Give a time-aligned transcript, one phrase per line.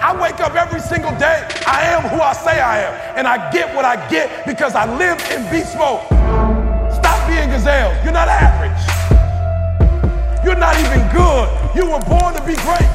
[0.00, 1.46] I wake up every single day.
[1.66, 3.16] I am who I say I am.
[3.18, 6.00] And I get what I get because I live in beast mode.
[6.94, 7.92] Stop being gazelle.
[8.04, 8.78] You're not average.
[10.44, 11.48] You're not even good.
[11.74, 12.86] You were born to be great.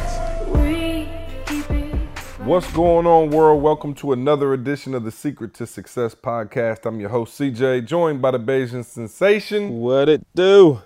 [2.45, 3.61] What's going on, world?
[3.61, 6.85] Welcome to another edition of the Secret to Success podcast.
[6.85, 10.81] I'm your host, CJ, joined by the Bayesian Sensation What it do?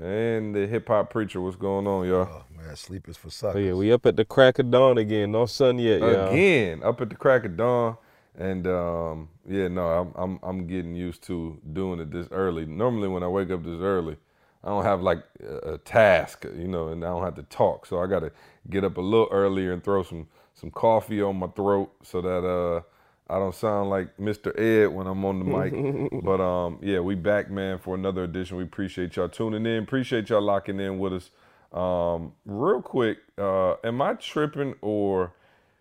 [0.00, 1.40] and the hip hop preacher.
[1.40, 2.44] What's going on, y'all?
[2.66, 3.64] Man, sleep is for suckers.
[3.64, 5.32] yeah, we up at the crack of dawn again.
[5.32, 6.28] No sun yet, y'all.
[6.28, 7.96] Again, up at the crack of dawn.
[8.38, 12.66] And um, yeah, no, I'm, I'm I'm getting used to doing it this early.
[12.66, 14.16] Normally, when I wake up this early,
[14.62, 17.86] I don't have like a, a task, you know, and I don't have to talk.
[17.86, 18.32] So I got to
[18.68, 22.44] get up a little earlier and throw some some coffee on my throat so that
[22.46, 22.82] uh
[23.28, 24.56] I don't sound like Mr.
[24.58, 26.22] Ed when I'm on the mic.
[26.24, 28.56] but um, yeah, we back, man, for another edition.
[28.56, 29.82] We appreciate y'all tuning in.
[29.82, 31.30] Appreciate y'all locking in with us.
[31.72, 35.32] Um, real quick, uh, am I tripping or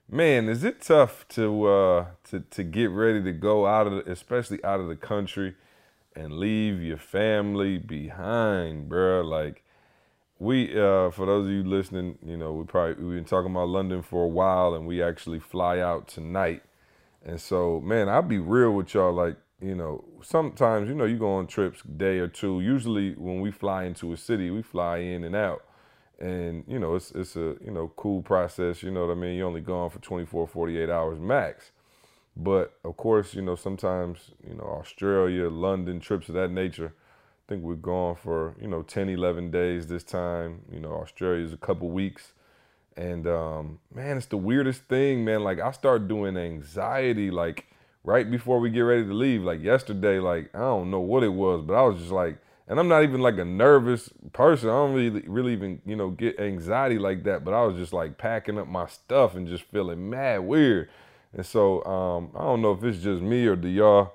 [0.10, 4.12] man, is it tough to uh to to get ready to go out of the,
[4.12, 5.56] especially out of the country
[6.16, 9.24] and leave your family behind, bruh?
[9.24, 9.64] Like
[10.40, 13.70] we uh for those of you listening, you know, we probably we've been talking about
[13.70, 16.64] London for a while and we actually fly out tonight.
[17.24, 19.12] And so, man, I'll be real with y'all.
[19.12, 22.62] Like, you know, sometimes, you know, you go on trips day or two.
[22.62, 25.64] Usually, when we fly into a city, we fly in and out.
[26.20, 28.82] And, you know, it's, it's a, you know, cool process.
[28.84, 29.36] You know what I mean?
[29.36, 31.72] You're only gone for 24, 48 hours max.
[32.38, 36.94] But of course, you know, sometimes, you know, Australia, London, trips of that nature.
[36.96, 40.62] I think we're gone for, you know, 10, 11 days this time.
[40.72, 42.34] You know, Australia's a couple weeks.
[42.98, 45.44] And um, man, it's the weirdest thing, man.
[45.44, 47.66] Like I start doing anxiety like
[48.04, 49.44] right before we get ready to leave.
[49.44, 52.80] Like yesterday, like I don't know what it was, but I was just like, and
[52.80, 54.70] I'm not even like a nervous person.
[54.70, 57.44] I don't really really even, you know, get anxiety like that.
[57.44, 60.90] But I was just like packing up my stuff and just feeling mad weird.
[61.34, 64.14] And so um, I don't know if it's just me or do y'all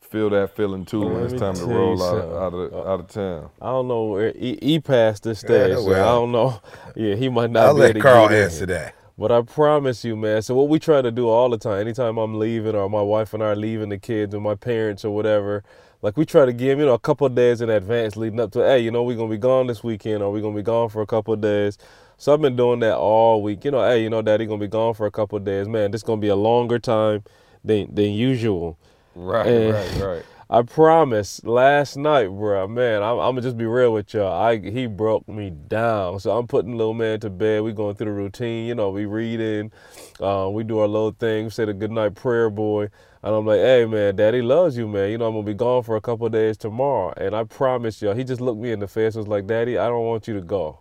[0.00, 2.30] feel that feeling too when it's time to roll out something.
[2.30, 3.50] of, out of out of town.
[3.60, 5.76] I don't know where he, he passed this stage.
[5.76, 6.08] so well.
[6.08, 6.60] I don't know.
[6.96, 8.94] Yeah, he might not I'll be let able to Karl get in answer that.
[9.16, 10.42] But I promise you, man.
[10.42, 13.34] So what we try to do all the time, anytime I'm leaving or my wife
[13.34, 15.62] and I are leaving the kids or my parents or whatever,
[16.02, 18.40] like we try to give him, you know a couple of days in advance leading
[18.40, 20.62] up to, hey, you know, we're gonna be gone this weekend or we're gonna be
[20.62, 21.78] gone for a couple of days.
[22.16, 23.64] So I've been doing that all week.
[23.64, 25.68] You know, hey, you know, Daddy gonna be gone for a couple of days.
[25.68, 27.24] Man, this gonna be a longer time
[27.64, 28.78] than than usual.
[29.14, 29.70] Right, Eh.
[29.70, 30.24] right, right.
[30.52, 31.44] I promise.
[31.44, 34.32] Last night, bro, man, I'm, I'm gonna just be real with y'all.
[34.32, 37.62] I he broke me down, so I'm putting little man to bed.
[37.62, 38.90] We going through the routine, you know.
[38.90, 39.70] We reading,
[40.18, 41.44] uh, we do our little thing.
[41.44, 42.88] We say the good night prayer, boy,
[43.22, 45.10] and I'm like, hey, man, Daddy loves you, man.
[45.10, 48.00] You know, I'm gonna be gone for a couple of days tomorrow, and I promise
[48.02, 48.14] y'all.
[48.14, 50.34] He just looked me in the face, and was like, Daddy, I don't want you
[50.34, 50.80] to go.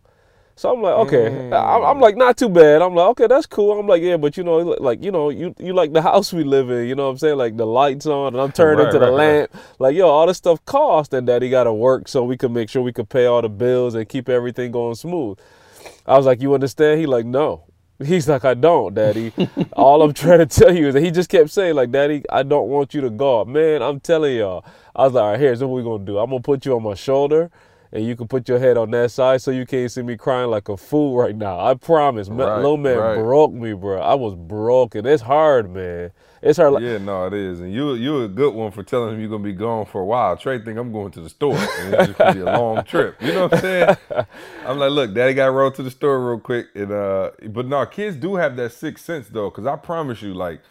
[0.55, 1.33] So I'm like, okay.
[1.51, 2.81] I'm, I'm like, not too bad.
[2.81, 3.79] I'm like, okay, that's cool.
[3.79, 6.43] I'm like, yeah, but you know, like, you know, you you like the house we
[6.43, 6.87] live in.
[6.87, 7.37] You know what I'm saying?
[7.37, 9.39] Like the lights on, and I'm turning Right, to the right, right.
[9.45, 9.51] lamp.
[9.79, 12.69] Like, yo, all this stuff cost, and Daddy got to work so we can make
[12.69, 15.37] sure we can pay all the bills and keep everything going smooth.
[16.05, 16.99] I was like, you understand?
[16.99, 17.63] He like, no.
[18.03, 19.33] He's like, I don't, Daddy.
[19.73, 22.43] all I'm trying to tell you is that he just kept saying, like, Daddy, I
[22.43, 23.43] don't want you to go.
[23.45, 24.65] Man, I'm telling y'all.
[24.95, 26.17] I was like, all right, here's what we're gonna do.
[26.17, 27.51] I'm gonna put you on my shoulder
[27.91, 30.49] and you can put your head on that side so you can't see me crying
[30.49, 31.59] like a fool right now.
[31.59, 32.29] I promise.
[32.29, 33.15] Right, Little man right.
[33.15, 33.99] broke me, bro.
[33.99, 35.05] I was broken.
[35.05, 36.11] It's hard, man.
[36.41, 36.81] It's hard.
[36.81, 39.43] Yeah, no, it is, and you you a good one for telling him you're gonna
[39.43, 40.37] be gone for a while.
[40.37, 43.21] Trey think I'm going to the store, and it's just gonna be a long trip.
[43.21, 43.97] You know what I'm saying?
[44.65, 47.65] I'm like, look, Daddy got to roll to the store real quick, and uh, but
[47.67, 50.61] no, kids do have that sixth sense though, because I promise you, like,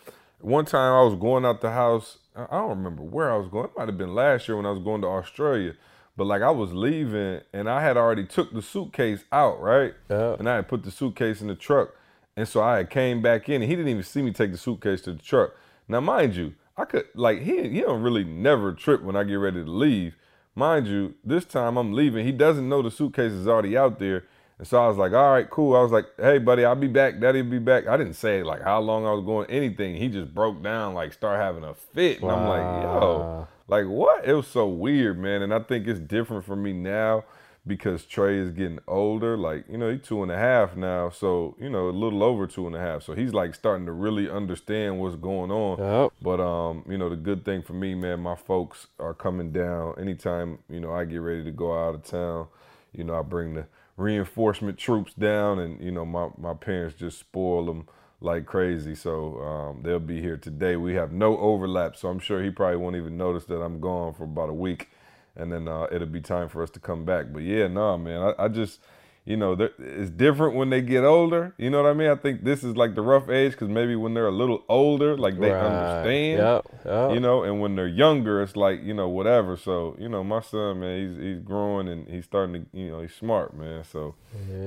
[0.40, 3.66] one time I was going out the house, I don't remember where I was going.
[3.66, 5.74] It might have been last year when I was going to Australia.
[6.18, 9.94] But like I was leaving and I had already took the suitcase out, right?
[10.10, 10.34] Yeah.
[10.36, 11.94] And I had put the suitcase in the truck.
[12.36, 15.00] And so I came back in and he didn't even see me take the suitcase
[15.02, 15.52] to the truck.
[15.86, 19.34] Now mind you, I could like he he don't really never trip when I get
[19.36, 20.16] ready to leave.
[20.56, 22.26] Mind you, this time I'm leaving.
[22.26, 24.24] He doesn't know the suitcase is already out there.
[24.58, 25.76] And so I was like, all right, cool.
[25.76, 27.20] I was like, hey, buddy, I'll be back.
[27.20, 27.86] Daddy'll be back.
[27.86, 29.94] I didn't say like how long I was going, anything.
[29.94, 32.22] He just broke down, like start having a fit.
[32.22, 33.48] And I'm like, yo, Wow.
[33.68, 34.26] Like what?
[34.26, 35.42] It was so weird, man.
[35.42, 37.24] And I think it's different for me now
[37.66, 39.36] because Trey is getting older.
[39.36, 41.10] Like, you know, he's two and a half now.
[41.10, 43.02] So, you know, a little over two and a half.
[43.02, 45.78] So he's like starting to really understand what's going on.
[45.78, 46.12] Yep.
[46.22, 49.94] But um, you know, the good thing for me, man, my folks are coming down.
[50.00, 52.48] Anytime, you know, I get ready to go out of town,
[52.92, 53.66] you know, I bring the
[53.96, 57.88] reinforcement troops down and, you know, my, my parents just spoil them
[58.20, 58.94] like crazy.
[58.94, 60.76] So um, they'll be here today.
[60.76, 64.14] We have no overlap, so I'm sure he probably won't even notice that I'm gone
[64.14, 64.88] for about a week,
[65.36, 67.26] and then uh, it'll be time for us to come back.
[67.32, 68.80] But yeah, no, man, I, I just,
[69.24, 71.54] you know, it's different when they get older.
[71.58, 72.08] You know what I mean?
[72.10, 75.16] I think this is like the rough age because maybe when they're a little older,
[75.16, 75.62] like they Right.
[75.62, 76.38] understand.
[76.38, 77.10] Yep, yep.
[77.12, 79.56] You know, and when they're younger, it's like you know whatever.
[79.56, 83.00] So you know, my son, man, he's he's growing and he's starting to, you know,
[83.00, 83.84] he's smart, man.
[83.84, 84.16] So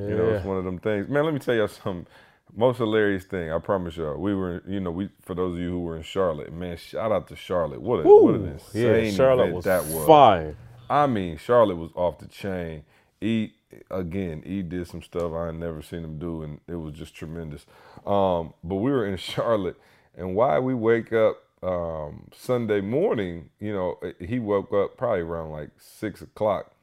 [0.07, 1.09] you know, it's one of them things.
[1.09, 2.07] Man, let me tell you something.
[2.56, 4.18] Most hilarious thing, I promise y'all.
[4.18, 6.77] We were, you know, we for those of you who were in Charlotte, man.
[6.77, 7.81] Shout out to Charlotte.
[7.81, 10.06] What a what an insane yeah, Charlotte was, that was.
[10.06, 10.56] fire.
[10.89, 12.83] I mean, Charlotte was off the chain.
[13.21, 13.51] E
[13.89, 17.15] again, E did some stuff I had never seen him do, and it was just
[17.15, 17.65] tremendous.
[18.06, 19.77] Um, but we were in Charlotte,
[20.15, 25.51] and why we wake up um, Sunday morning, you know, he woke up probably around
[25.51, 26.74] like six o'clock,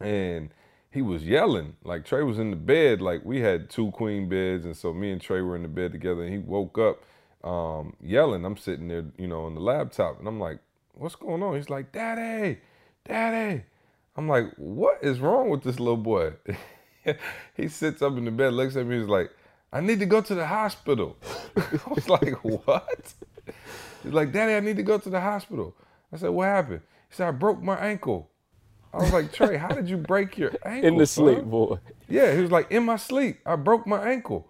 [0.00, 0.50] and
[0.94, 1.74] he was yelling.
[1.82, 5.10] Like Trey was in the bed, like we had two queen beds, and so me
[5.10, 7.02] and Trey were in the bed together, and he woke up
[7.46, 8.44] um, yelling.
[8.44, 10.60] I'm sitting there, you know, on the laptop, and I'm like,
[10.92, 12.60] "What's going on?" He's like, "Daddy,
[13.04, 13.64] Daddy."
[14.16, 16.34] I'm like, "What is wrong with this little boy?"
[17.54, 19.30] he sits up in the bed, looks at me, he's like,
[19.72, 21.16] "I need to go to the hospital."
[21.56, 23.14] I was like, "What?"
[24.04, 25.74] He's like, "Daddy, I need to go to the hospital."
[26.12, 28.30] I said, "What happened?" He said, "I broke my ankle."
[28.94, 31.78] I was like, "Trey, how did you break your ankle?" In the son?" sleep, boy.
[32.08, 34.48] Yeah, he was like, in my sleep, I broke my ankle.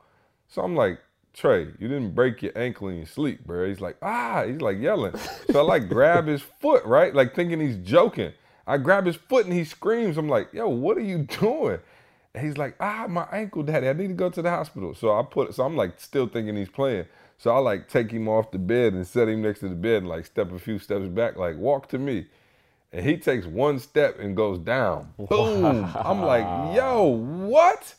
[0.49, 1.01] So I'm like,
[1.33, 3.69] Trey, you didn't break your ankle in your sleep, bro.
[3.69, 5.15] He's like, ah, he's like yelling.
[5.51, 7.13] So I like grab his foot, right?
[7.13, 8.33] Like thinking he's joking.
[8.67, 10.17] I grab his foot and he screams.
[10.17, 11.81] I'm like, yo, what are you doing?
[12.35, 13.89] And he's like, ah, my ankle, daddy.
[13.89, 14.95] I need to go to the hospital.
[14.95, 17.07] So I put, so I'm like still thinking he's playing.
[17.39, 19.99] So I like take him off the bed and set him next to the bed
[19.99, 22.27] and like step a few steps back, like walk to me.
[22.95, 25.13] And he takes one step and goes down.
[25.29, 25.91] Boom.
[25.97, 26.45] I'm like,
[26.77, 27.93] yo, what?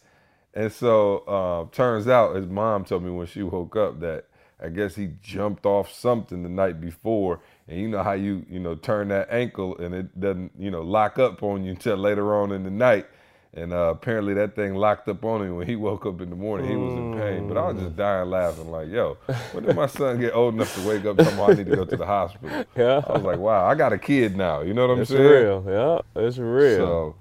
[0.54, 4.28] And so uh, turns out his mom told me when she woke up that
[4.58, 7.42] I guess he jumped off something the night before.
[7.68, 10.82] And you know how you, you know, turn that ankle and it doesn't, you know,
[10.82, 13.06] lock up on you until later on in the night.
[13.56, 16.36] And uh, apparently that thing locked up on him when he woke up in the
[16.36, 16.70] morning.
[16.70, 17.48] He was in pain.
[17.48, 19.18] But I was just dying laughing like, yo,
[19.54, 21.76] when did my son get old enough to wake up talking about I need to
[21.78, 22.66] go to the hospital?
[22.76, 23.02] Yeah.
[23.08, 24.60] I was like, wow, I got a kid now.
[24.60, 25.22] You know what I'm saying?
[25.22, 25.66] It's saying?
[25.66, 26.04] real.
[26.16, 26.78] Yeah, it's real.
[26.78, 27.16] So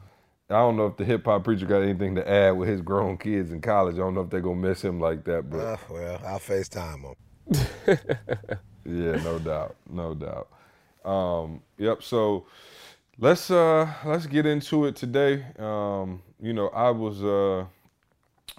[0.50, 3.16] I don't know if the hip hop preacher got anything to add with his grown
[3.16, 3.94] kids in college.
[3.94, 7.02] I don't know if they're gonna miss him like that, but Uh, well, I'll FaceTime
[7.04, 7.14] him.
[8.84, 10.48] yeah, no doubt, no doubt.
[11.08, 12.02] Um, yep.
[12.02, 12.46] So
[13.18, 15.44] let's uh let's get into it today.
[15.58, 17.66] Um, you know, I was uh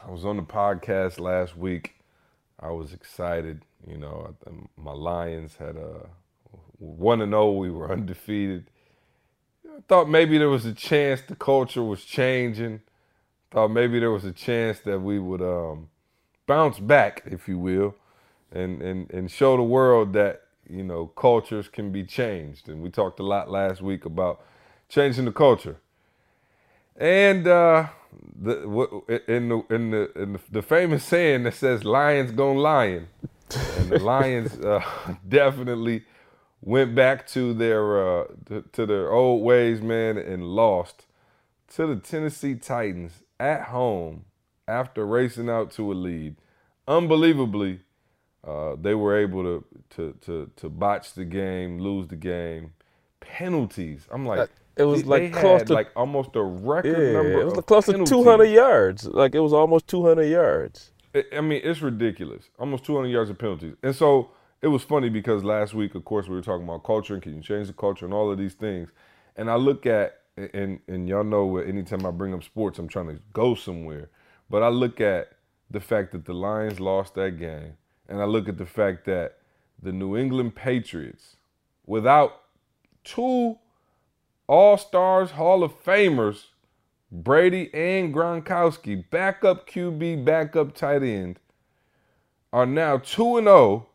[0.05, 1.95] I was on the podcast last week.
[2.59, 3.61] I was excited.
[3.87, 4.35] You know,
[4.77, 6.07] my Lions had a
[6.77, 7.51] one and zero.
[7.51, 8.69] We were undefeated.
[9.65, 12.81] I thought maybe there was a chance the culture was changing.
[13.51, 15.89] Thought maybe there was a chance that we would um,
[16.47, 17.95] bounce back, if you will,
[18.51, 22.69] and, and and show the world that you know cultures can be changed.
[22.69, 24.41] And we talked a lot last week about
[24.89, 25.77] changing the culture.
[26.97, 27.87] And uh,
[28.41, 33.07] the in the in the in the, the famous saying that says "lions gonna lion,"
[33.77, 34.81] and the Lions uh,
[35.27, 36.03] definitely
[36.61, 41.05] went back to their uh, to, to their old ways, man, and lost
[41.75, 44.25] to the Tennessee Titans at home
[44.67, 46.35] after racing out to a lead.
[46.87, 47.81] Unbelievably,
[48.45, 52.73] uh, they were able to, to to to botch the game, lose the game,
[53.19, 54.07] penalties.
[54.11, 57.41] I'm like, it was they- like they close to- like almost a record yeah, number.
[57.41, 59.05] it was close to 200 yards.
[59.05, 60.91] Like it was almost 200 yards.
[61.31, 62.49] I- mean, it's ridiculous.
[62.59, 63.75] Almost 200 yards of penalties.
[63.83, 67.13] And so it was funny because last week, of course, we were talking about culture
[67.13, 68.89] and can you change the culture and all of these things.
[69.37, 73.07] And I look at, and, and y'all know anytime I bring up sports, I'm trying
[73.07, 74.09] to go somewhere.
[74.49, 75.29] But I look at
[75.71, 77.73] the fact that the Lions lost that game.
[78.07, 79.37] And I look at the fact that
[79.81, 81.35] the New England Patriots,
[81.85, 82.41] without
[83.03, 83.57] two
[84.47, 86.45] All Stars Hall of Famers,
[87.11, 91.39] Brady and Gronkowski, backup QB, backup tight end,
[92.51, 93.87] are now 2 and 0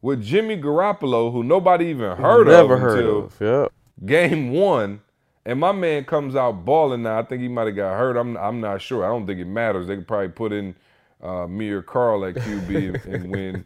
[0.00, 3.40] with Jimmy Garoppolo, who nobody even heard Never of heard until of.
[3.40, 3.66] Yeah.
[4.04, 5.00] game one.
[5.44, 7.18] And my man comes out balling now.
[7.18, 8.16] I think he might have got hurt.
[8.16, 9.04] I'm I'm not sure.
[9.04, 9.88] I don't think it matters.
[9.88, 10.76] They could probably put in
[11.22, 13.64] uh, me or Karl at QB and, and win.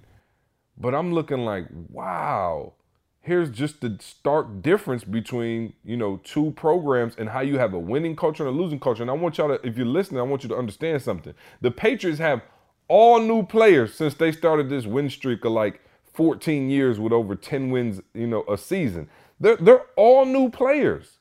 [0.78, 2.74] But I'm looking like, wow.
[3.20, 7.78] Here's just the stark difference between you know two programs and how you have a
[7.78, 9.02] winning culture and a losing culture.
[9.02, 11.34] And I want y'all to, if you're listening, I want you to understand something.
[11.60, 12.42] The Patriots have
[12.88, 15.80] all new players since they started this win streak of like
[16.14, 19.08] 14 years with over 10 wins, you know, a season.
[19.40, 21.18] They're they're all new players.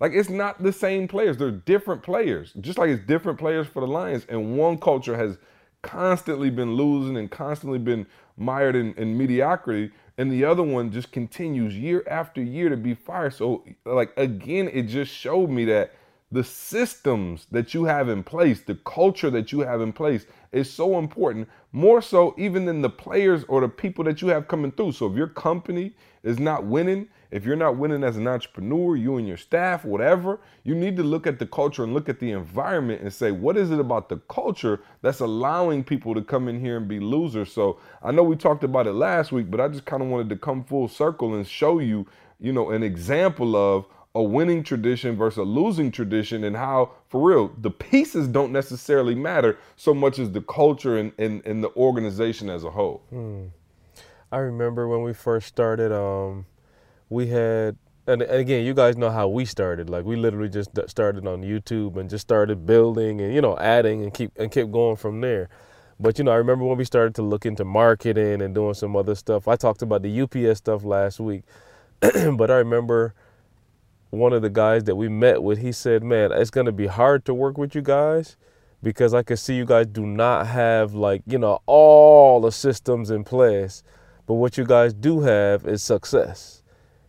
[0.00, 1.36] Like it's not the same players.
[1.36, 2.52] They're different players.
[2.60, 4.26] Just like it's different players for the Lions.
[4.28, 5.38] And one culture has
[5.84, 9.92] constantly been losing and constantly been mired in, in mediocrity.
[10.18, 13.34] And the other one just continues year after year to be fired.
[13.34, 15.94] So like again, it just showed me that
[16.32, 20.72] the systems that you have in place, the culture that you have in place is
[20.72, 24.72] so important, more so even than the players or the people that you have coming
[24.72, 24.92] through.
[24.92, 29.16] So if your company is not winning, if you're not winning as an entrepreneur, you
[29.16, 32.30] and your staff, whatever, you need to look at the culture and look at the
[32.30, 36.60] environment and say, what is it about the culture that's allowing people to come in
[36.60, 37.52] here and be losers?
[37.52, 40.28] So I know we talked about it last week, but I just kind of wanted
[40.28, 42.06] to come full circle and show you,
[42.38, 47.28] you know, an example of a winning tradition versus a losing tradition and how for
[47.28, 51.74] real the pieces don't necessarily matter so much as the culture and, and, and the
[51.74, 53.46] organization as a whole hmm.
[54.30, 56.46] i remember when we first started um,
[57.14, 59.88] we had and again you guys know how we started.
[59.88, 64.02] Like we literally just started on youtube and just started building and you know adding
[64.02, 65.48] and keep and kept going from there.
[66.00, 68.96] But you know i remember when we started to look into marketing and doing some
[68.96, 69.48] other stuff.
[69.48, 71.44] I talked about the ups stuff last week.
[72.36, 73.14] But i remember
[74.10, 76.86] one of the guys that we met with, he said, "Man, it's going to be
[76.86, 78.36] hard to work with you guys
[78.82, 83.10] because I can see you guys do not have like, you know, all the systems
[83.10, 83.82] in place,
[84.26, 86.63] but what you guys do have is success."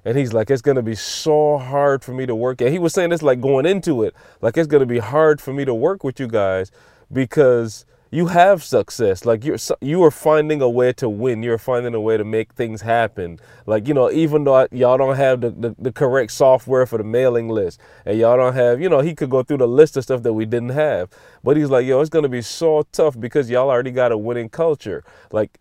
[0.06, 2.80] And he's like, "It's going to be so hard for me to work." And he
[2.80, 5.66] was saying this like going into it, like it's going to be hard for me
[5.66, 6.72] to work with you guys
[7.12, 7.86] because
[8.16, 9.26] you have success.
[9.26, 11.44] Like you're you are finding a way to win.
[11.44, 13.40] You're finding a way to make things happen.
[13.66, 17.04] Like you know even though y'all don't have the, the, the, correct software for the
[17.04, 20.04] mailing list and y'all don't have you know he could go through the list of
[20.04, 21.10] stuff that we didn't have.
[21.44, 24.50] But he's like yo it's gonna be so tough because y'all already got a winning
[24.50, 25.04] culture.
[25.32, 25.60] Like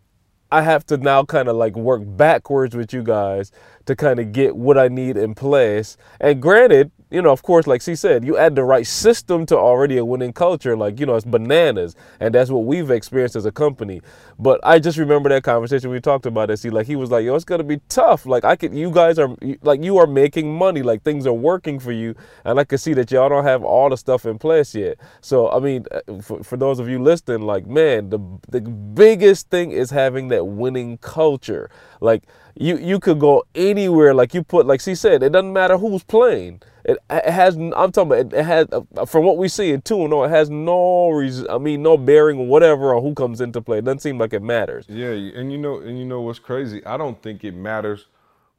[0.55, 3.51] I have to now kind of like work backwards with you guys
[3.87, 5.97] to kind of get what I need in place.
[6.21, 9.57] And granted, you know, of course, like she said, you add the right system to
[9.57, 11.95] already a winning culture, like, you know, it's bananas.
[12.19, 14.01] And that's what we've experienced as a company.
[14.39, 16.57] But I just remember that conversation we talked about it.
[16.57, 18.27] See, like, he was like, yo, it's to be tough.
[18.27, 20.83] Like, I could, you guys are, like, you are making money.
[20.83, 22.15] Like, things are working for you.
[22.45, 24.99] And I can see that y'all don't have all the stuff in place yet.
[25.21, 28.19] So, I mean, uh, for, for those of you listening, like, man, the,
[28.49, 31.71] the biggest thing is having that winning culture.
[32.01, 32.25] Like,
[32.57, 34.15] you you could go anywhere.
[34.15, 36.63] Like you put, like she said, it doesn't matter who's playing.
[36.85, 37.57] It, it has.
[37.57, 38.19] I'm talking about.
[38.19, 38.67] It, it has.
[38.71, 41.47] Uh, from what we see in two, no, it has no reason.
[41.49, 43.79] I mean, no bearing whatever on who comes into play.
[43.79, 44.85] It doesn't seem like it matters.
[44.89, 46.85] Yeah, and you know, and you know what's crazy?
[46.85, 48.07] I don't think it matters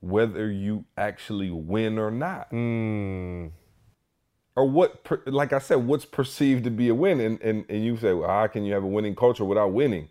[0.01, 2.51] whether you actually win or not.
[2.51, 3.51] Mm.
[4.55, 7.97] Or what, like I said, what's perceived to be a win, and and, and you
[7.97, 10.09] say, well, how can you have a winning culture without winning?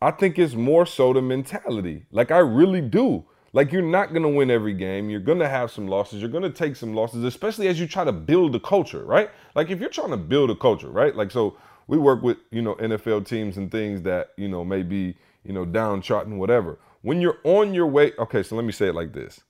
[0.00, 2.04] I think it's more so the mentality.
[2.12, 3.24] Like I really do.
[3.52, 5.08] Like you're not gonna win every game.
[5.08, 6.20] You're gonna have some losses.
[6.20, 9.30] You're gonna take some losses, especially as you try to build a culture, right?
[9.54, 11.14] Like if you're trying to build a culture, right?
[11.14, 14.82] Like so we work with, you know, NFL teams and things that, you know, may
[14.82, 16.78] be, you know, downtrodden, whatever.
[17.00, 19.40] When you're on your way, okay, so let me say it like this.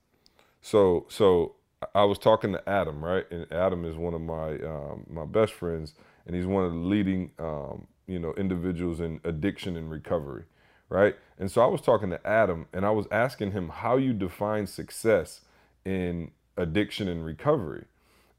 [0.60, 1.56] So so
[1.94, 3.26] I was talking to Adam, right?
[3.30, 5.94] And Adam is one of my um, my best friends,
[6.26, 10.44] and he's one of the leading um, you know individuals in addiction and recovery
[10.88, 11.16] right?
[11.38, 14.66] And so i was talking to adam and i was asking him how you define
[14.66, 15.42] success
[15.84, 17.84] in addiction and recovery.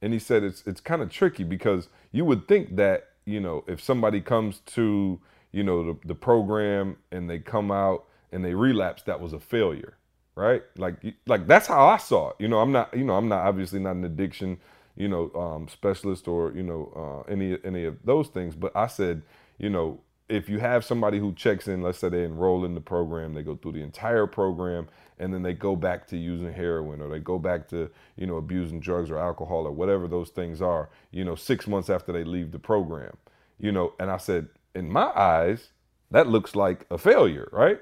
[0.02, 3.64] And he said it's it's kind of tricky because you would think that you know
[3.68, 5.20] if somebody comes to
[5.52, 9.40] you know the, the program and they come out and they relapse that was a
[9.40, 9.96] failure
[10.36, 10.64] right?
[10.78, 10.96] Like
[11.28, 12.38] like that's how i saw it.
[12.40, 14.60] You know i'm not you know i'm not obviously not an addiction
[14.96, 18.88] you know um, specialist or you know uh, any any of those things but i
[18.88, 19.22] said
[19.60, 22.82] you know, if you have somebody who checks in, let's say they enroll in the
[22.82, 27.02] program, they go through the entire program, and then they go back to using heroin
[27.02, 30.62] or they go back to, you know, abusing drugs or alcohol or whatever those things
[30.62, 33.18] are, you know, six months after they leave the program,
[33.60, 35.70] you know, and I said, in my eyes,
[36.12, 37.82] that looks like a failure, right?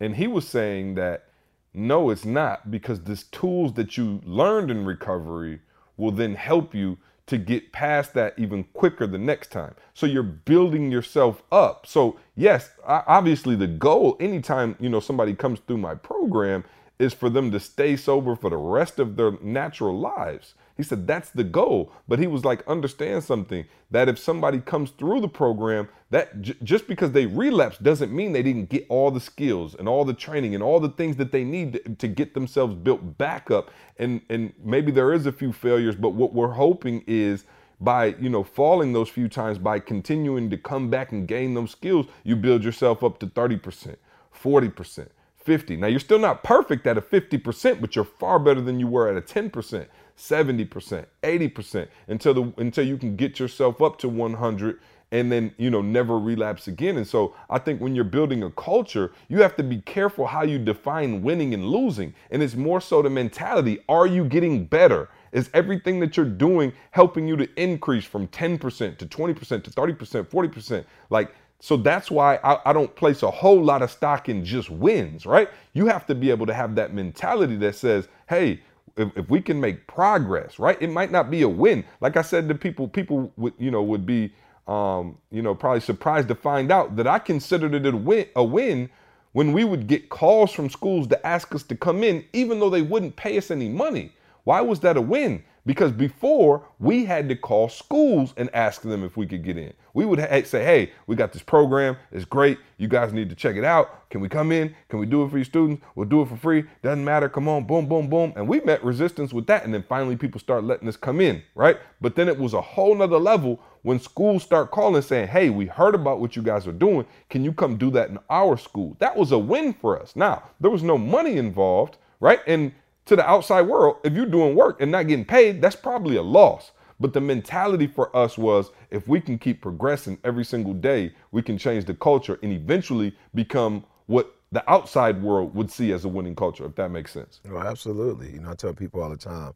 [0.00, 1.28] And he was saying that
[1.74, 5.60] no, it's not because these tools that you learned in recovery
[5.96, 9.74] will then help you to get past that even quicker the next time.
[9.94, 11.86] So you're building yourself up.
[11.86, 16.64] So yes, obviously the goal anytime, you know, somebody comes through my program
[16.98, 20.54] is for them to stay sober for the rest of their natural lives.
[20.76, 21.92] He said that's the goal.
[22.08, 26.56] But he was like, understand something that if somebody comes through the program, that j-
[26.62, 30.14] just because they relapse doesn't mean they didn't get all the skills and all the
[30.14, 33.70] training and all the things that they need to, to get themselves built back up.
[33.98, 37.44] And and maybe there is a few failures, but what we're hoping is
[37.80, 41.72] by you know falling those few times by continuing to come back and gain those
[41.72, 43.96] skills you build yourself up to 30%
[44.42, 48.80] 40% 50 now you're still not perfect at a 50% but you're far better than
[48.80, 53.98] you were at a 10% 70%, 80% until the until you can get yourself up
[53.98, 54.78] to 100
[55.12, 58.50] and then you know never relapse again and so i think when you're building a
[58.52, 62.80] culture you have to be careful how you define winning and losing and it's more
[62.80, 67.48] so the mentality are you getting better Is everything that you're doing helping you to
[67.60, 70.84] increase from 10% to 20% to 30%, 40%?
[71.10, 74.70] Like, so that's why I, I, don't place a whole lot of stock in just
[74.70, 75.50] wins, right?
[75.72, 78.62] You have to be able to have that mentality that says, hey,
[78.96, 80.80] if, if we can make progress, right?
[80.80, 81.84] It might not be a win.
[82.00, 84.32] Like I said to people, people would, you know, would be,
[84.68, 88.44] um, you know, probably surprised to find out that I considered it a win, a
[88.44, 88.90] win
[89.32, 92.70] when we would get calls from schools to ask us to come in, even though
[92.70, 94.12] they wouldn't pay us any money.
[94.44, 95.44] Why was that a win?
[95.66, 99.72] Because before we had to call schools and ask them if we could get in.
[99.94, 101.96] We would ha- say, hey, we got this program.
[102.12, 102.58] It's great.
[102.76, 104.10] You guys need to check it out.
[104.10, 104.74] Can we come in?
[104.88, 105.82] Can we do it for you students?
[105.94, 106.64] We'll do it for free.
[106.82, 107.28] Doesn't matter.
[107.28, 107.64] Come on.
[107.64, 108.34] Boom, boom, boom.
[108.36, 109.64] And we met resistance with that.
[109.64, 111.78] And then finally people start letting us come in, right?
[112.00, 115.66] But then it was a whole nother level when schools start calling saying, hey, we
[115.66, 117.06] heard about what you guys are doing.
[117.30, 118.96] Can you come do that in our school?
[118.98, 120.14] That was a win for us.
[120.14, 122.40] Now, there was no money involved, right?
[122.46, 122.72] And
[123.06, 126.22] to the outside world, if you're doing work and not getting paid, that's probably a
[126.22, 126.72] loss.
[127.00, 131.42] But the mentality for us was if we can keep progressing every single day, we
[131.42, 136.08] can change the culture and eventually become what the outside world would see as a
[136.08, 137.40] winning culture, if that makes sense.
[137.50, 138.30] Oh, absolutely.
[138.30, 139.52] You know, I tell people all the time,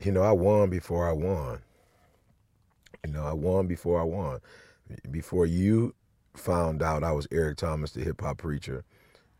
[0.00, 1.60] you know, I won before I won.
[3.04, 4.40] You know, I won before I won.
[5.10, 5.94] Before you
[6.34, 8.84] found out I was Eric Thomas, the hip hop preacher,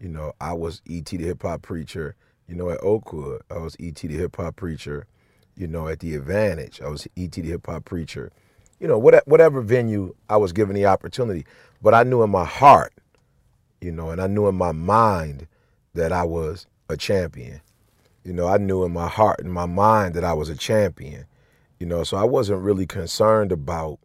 [0.01, 1.17] you know, I was E.T.
[1.17, 2.17] the hip hop preacher
[2.49, 4.07] you know, at Oakwood, I was E.T.
[4.07, 5.07] the hip hop preacher.
[5.55, 7.41] You know, at the Advantage, I was E.T.
[7.41, 8.31] the hip hop preacher.
[8.81, 11.47] You know, whatever venue I was given the opportunity.
[11.81, 12.93] But I knew in my heart,
[13.81, 15.47] you know, and I knew in my mind
[15.95, 17.61] that I was a champion.
[18.25, 21.27] You know, I knew in my heart and my mind that I was a champion.
[21.79, 23.99] You know, so I wasn't really concerned about,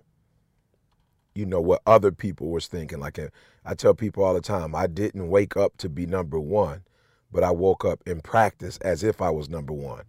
[1.35, 2.99] you know, what other people was thinking.
[2.99, 3.19] Like
[3.65, 6.83] I tell people all the time, I didn't wake up to be number one
[7.31, 10.03] but I woke up in practice as if I was number one.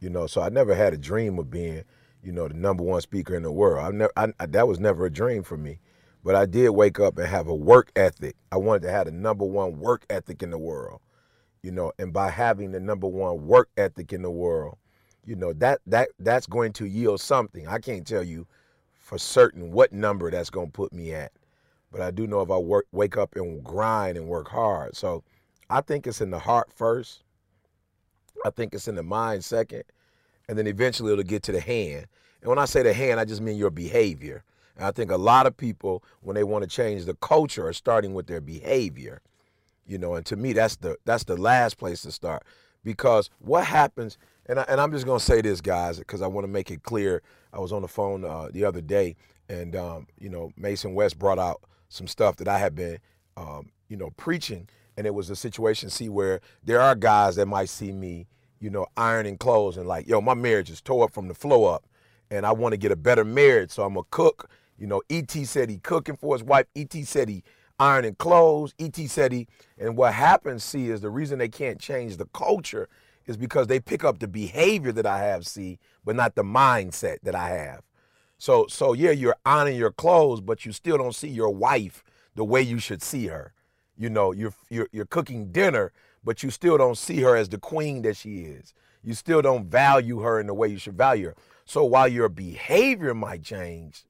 [0.00, 1.84] You know, so I never had a dream of being,
[2.22, 3.86] you know, the number one speaker in the world.
[3.86, 5.78] I never, I, I, that was never a dream for me.
[6.24, 8.36] But I did wake up and have a work ethic.
[8.50, 11.00] I wanted to have the number one work ethic in the world.
[11.62, 14.78] You know, and by having the number one work ethic in the world,
[15.24, 17.68] you know that that that's going to yield something.
[17.68, 18.46] I can't tell you
[18.92, 21.32] for certain what number that's going to put me at,
[21.92, 24.96] but I do know if I work, wake up and grind and work hard.
[24.96, 25.22] So
[25.72, 27.22] I think it's in the heart first.
[28.44, 29.84] I think it's in the mind second.
[30.48, 32.06] And then eventually it'll get to the hand.
[32.42, 34.44] And when I say the hand, I just mean your behavior.
[34.76, 37.72] And I think a lot of people, when they want to change the culture, are
[37.72, 39.22] starting with their behavior.
[39.86, 42.44] You know, and to me, that's the that's the last place to start.
[42.84, 46.44] Because what happens, and, I, and I'm just to say this, guys, because I want
[46.44, 47.22] to make it clear.
[47.52, 49.16] I was on the phone uh, the other day,
[49.48, 52.98] and, um, you know, Mason West brought out some stuff that I had been,
[53.36, 57.46] um, you know, preaching and it was a situation see where there are guys that
[57.46, 58.26] might see me
[58.60, 61.64] you know ironing clothes and like yo my marriage is tore up from the flow
[61.64, 61.84] up
[62.30, 64.48] and i want to get a better marriage so i'm a cook.
[64.78, 66.66] You know et said he cooking for his wife.
[66.74, 67.44] Et said he
[67.78, 68.74] ironing clothes.
[68.80, 69.46] Et said he
[69.78, 72.88] and what happens see is the reason they can't change the culture
[73.26, 77.18] is because they pick up the behavior that i have see but not the mindset
[77.22, 77.82] that i have.
[78.38, 82.02] So so yeah you're ironing your clothes but you still don't see your wife
[82.34, 83.52] the way you should see her
[84.02, 85.92] you know, you're, you're, you're cooking dinner,
[86.24, 88.74] but you still don't see her as the queen that she is.
[89.04, 91.36] You still don't value her in the way you should value her.
[91.66, 94.04] So while your behavior might change,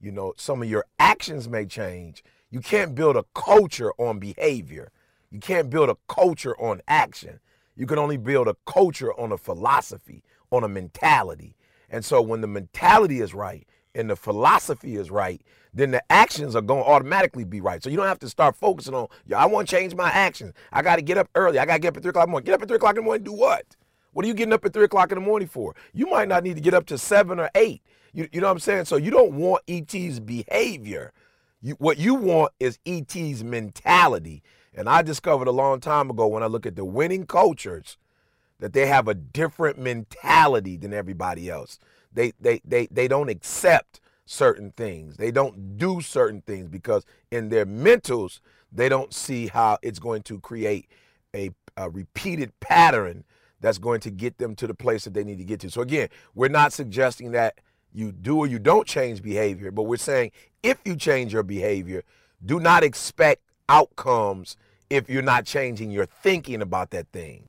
[0.00, 2.24] you know, some of your actions may change.
[2.50, 4.90] You can't build a culture on behavior.
[5.30, 7.38] You can't build a culture on action.
[7.76, 11.54] You can only build a culture on a philosophy, on a mentality.
[11.88, 15.40] And so when the mentality is right and the philosophy is right,
[15.78, 17.82] then the actions are going to automatically be right.
[17.82, 20.54] So you don't have to start focusing on, yeah, I want to change my actions.
[20.72, 21.58] I got to get up early.
[21.58, 22.46] I got to get up at 3 o'clock in the morning.
[22.46, 23.76] Get up at 3 o'clock in the morning, do what?
[24.12, 25.74] What are you getting up at 3 o'clock in the morning for?
[25.92, 27.82] You might not need to get up to 7 or 8.
[28.12, 28.86] You, you know what I'm saying?
[28.86, 31.12] So you don't want ET's behavior.
[31.60, 34.42] You, what you want is ET's mentality.
[34.74, 37.96] And I discovered a long time ago when I look at the winning cultures
[38.60, 41.78] that they have a different mentality than everybody else.
[42.12, 45.16] They, they, they, they don't accept certain things.
[45.16, 50.22] They don't do certain things because in their mentals, they don't see how it's going
[50.24, 50.86] to create
[51.34, 53.24] a, a, repeated pattern
[53.60, 55.70] that's going to get them to the place that they need to get to.
[55.70, 57.58] So again, we're not suggesting that
[57.92, 62.02] you do or you don't change behavior, but we're saying if you change your behavior,
[62.44, 64.58] do not expect outcomes
[64.90, 67.48] if you're not changing your thinking about that thing.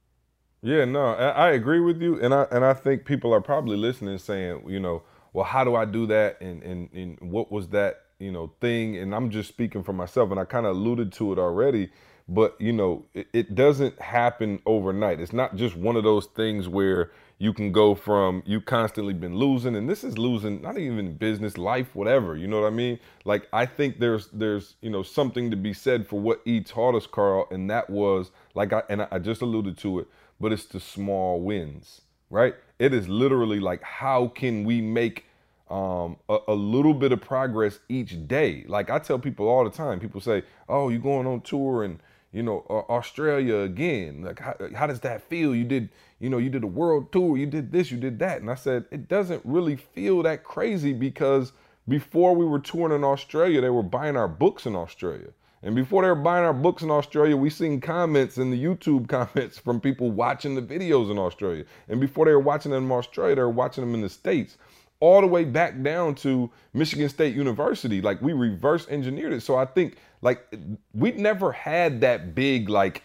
[0.62, 4.18] Yeah, no, I agree with you, and I and I think people are probably listening,
[4.18, 6.42] saying, you know, well, how do I do that?
[6.42, 8.98] And, and, and what was that you know thing?
[8.98, 11.90] And i'm just speaking for myself and i kind of alluded to it already
[12.30, 15.20] but you know it, it, doesn't happen overnight.
[15.20, 19.36] It's not just one of those things where you can go from you constantly been
[19.36, 23.00] losing and this is losing not even business life whatever you know what i mean?
[23.26, 26.96] Like i think there's there's you know something to be said for what e taught
[26.96, 30.08] us karl and that was like i and i just alluded to it
[30.40, 35.26] but it's the small wins right it is literally like how can we make
[35.70, 38.66] um, a, a, little bit of progress each day.
[38.68, 42.00] Like I tell people all the time, people say, "Oh, you're going on tour and
[42.32, 44.24] you know Australia again?
[44.24, 45.54] Like how, how does that feel?
[45.54, 45.90] You did
[46.20, 48.42] you know, you did a world tour, you did this, you did that.
[48.42, 51.54] And I said, it doesn't really feel that crazy because
[51.88, 55.30] before we were touring in Australia, they were buying our books in Australia.
[55.62, 59.08] And before they were buying our books in Australia, we seen comments in the YouTube
[59.10, 61.66] comments from people watching the videos in Australia.
[61.88, 64.58] And before they were watching them in Australia, they were watching them in the States.
[65.02, 68.02] All the way back down to Michigan State University.
[68.02, 69.42] Like we reverse engineered it.
[69.42, 70.54] So I think like
[70.94, 73.04] we never had that big like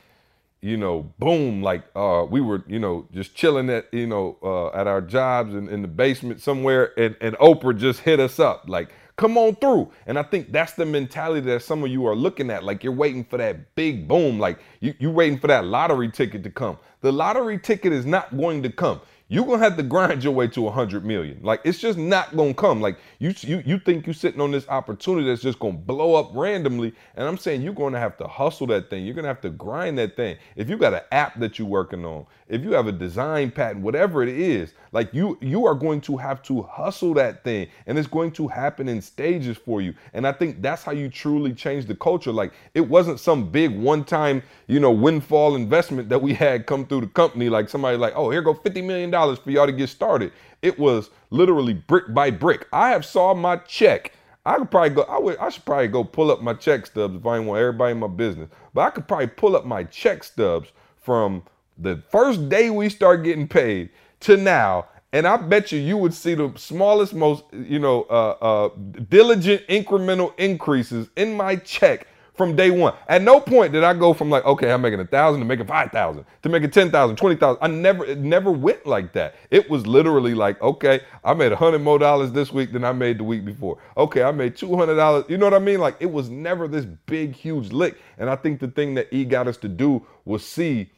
[0.64, 4.68] you know, boom, like uh, we were, you know, just chilling at, you know, uh,
[4.68, 8.64] at our jobs in, in the basement somewhere, and, and Oprah just hit us up,
[8.66, 9.90] like, come on through.
[10.06, 12.92] And I think that's the mentality that some of you are looking at, like you're
[12.92, 16.78] waiting for that big boom, like you you waiting for that lottery ticket to come.
[17.00, 19.00] The lottery ticket is not going to come
[19.34, 21.40] you're gonna have to grind your way to a hundred million.
[21.42, 22.80] Like it's just not gonna come.
[22.80, 26.30] Like you you you think you're sitting on this opportunity that's just gonna blow up
[26.34, 26.94] randomly.
[27.16, 29.04] And I'm saying you're gonna have to hustle that thing.
[29.04, 30.36] You're gonna have to grind that thing.
[30.54, 33.82] If you got an app that you're working on, if you have a design patent,
[33.82, 37.68] whatever it is, like you you are going to have to hustle that thing.
[37.86, 39.94] And it's going to happen in stages for you.
[40.12, 42.32] And I think that's how you truly change the culture.
[42.32, 47.02] Like it wasn't some big one-time, you know, windfall investment that we had come through
[47.02, 47.48] the company.
[47.48, 50.32] Like somebody like, oh, here go $50 million for y'all to get started.
[50.62, 52.66] It was literally brick by brick.
[52.72, 54.12] I have saw my check.
[54.46, 55.02] I could probably go.
[55.02, 55.38] I would.
[55.38, 58.08] I should probably go pull up my check stubs if I want everybody in my
[58.08, 58.48] business.
[58.72, 61.42] But I could probably pull up my check stubs from
[61.78, 66.14] the first day we start getting paid to now, and I bet you you would
[66.14, 68.68] see the smallest, most you know, uh, uh,
[69.08, 72.94] diligent incremental increases in my check from day one.
[73.08, 75.66] At no point did I go from like, okay, I'm making a thousand to making
[75.66, 77.62] five thousand to making ten thousand, twenty thousand.
[77.62, 79.36] I never, it never went like that.
[79.50, 82.92] It was literally like, okay, I made a hundred more dollars this week than I
[82.92, 83.78] made the week before.
[83.96, 85.24] Okay, I made two hundred dollars.
[85.28, 85.80] You know what I mean?
[85.80, 87.98] Like it was never this big, huge lick.
[88.18, 90.90] And I think the thing that E got us to do was see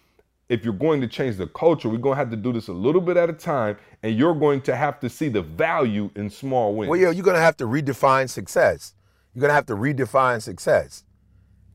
[0.49, 2.73] if you're going to change the culture, we're going to have to do this a
[2.73, 6.31] little bit at a time, and you're going to have to see the value in
[6.31, 6.89] small wins.
[6.89, 8.95] Well, yeah, you're going to have to redefine success.
[9.35, 11.03] You're going to have to redefine success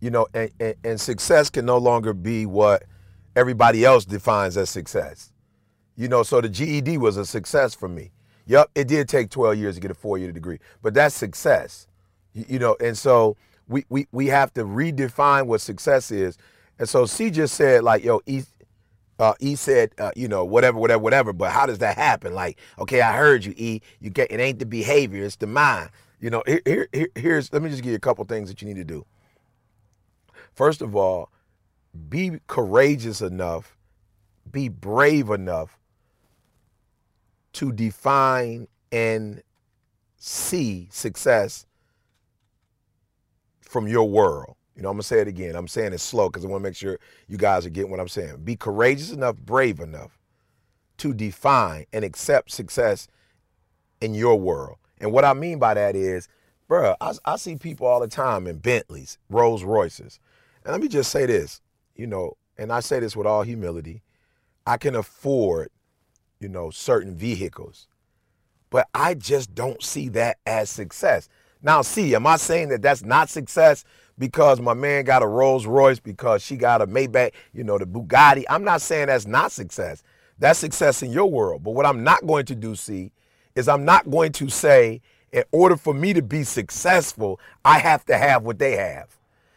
[0.01, 2.83] you know, and, and, and, success can no longer be what
[3.35, 5.31] everybody else defines as success.
[5.95, 8.11] You know, so the GED was a success for me.
[8.47, 11.87] Yep, it did take 12 years to get a four-year degree, but that's success.
[12.33, 13.37] You, you know, and so
[13.67, 16.37] we, we we have to redefine what success is.
[16.79, 18.41] And so C just said like, yo, E,
[19.19, 21.33] uh, e said, uh, you know, whatever, whatever, whatever.
[21.33, 22.33] But how does that happen?
[22.33, 23.81] Like, okay, I heard you, E.
[23.99, 25.91] You get it ain't the behavior, it's the mind.
[26.19, 28.67] You know, here, here, here's let me just give you a couple things that you
[28.67, 29.05] need to do.
[30.53, 31.31] First of all,
[32.09, 33.77] be courageous enough,
[34.49, 35.77] be brave enough
[37.53, 39.41] to define and
[40.17, 41.65] see success
[43.61, 44.55] from your world.
[44.75, 45.55] You know, I'm gonna say it again.
[45.55, 47.99] I'm saying it slow because I want to make sure you guys are getting what
[47.99, 48.37] I'm saying.
[48.43, 50.17] Be courageous enough, brave enough
[50.97, 53.07] to define and accept success
[54.01, 54.77] in your world.
[54.99, 56.27] And what I mean by that is,
[56.69, 60.19] bruh, I, I see people all the time in Bentleys, Rolls Royces.
[60.63, 61.61] And let me just say this,
[61.95, 64.01] you know, and I say this with all humility
[64.65, 65.69] I can afford,
[66.39, 67.87] you know, certain vehicles,
[68.69, 71.29] but I just don't see that as success.
[71.63, 73.83] Now, see, am I saying that that's not success
[74.17, 77.85] because my man got a Rolls Royce, because she got a Maybach, you know, the
[77.85, 78.43] Bugatti?
[78.49, 80.03] I'm not saying that's not success.
[80.39, 81.63] That's success in your world.
[81.63, 83.11] But what I'm not going to do, see,
[83.55, 88.05] is I'm not going to say, in order for me to be successful, I have
[88.05, 89.15] to have what they have.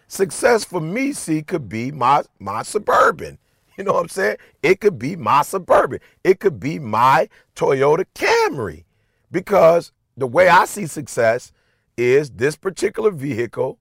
[0.09, 3.38] Success for me, see, could be my my suburban.
[3.77, 4.37] You know what I'm saying?
[4.62, 6.01] It could be my suburban.
[6.23, 8.85] It could be my Toyota Camry.
[9.33, 11.53] Because the way I see success
[11.97, 13.79] is this particular vehicle,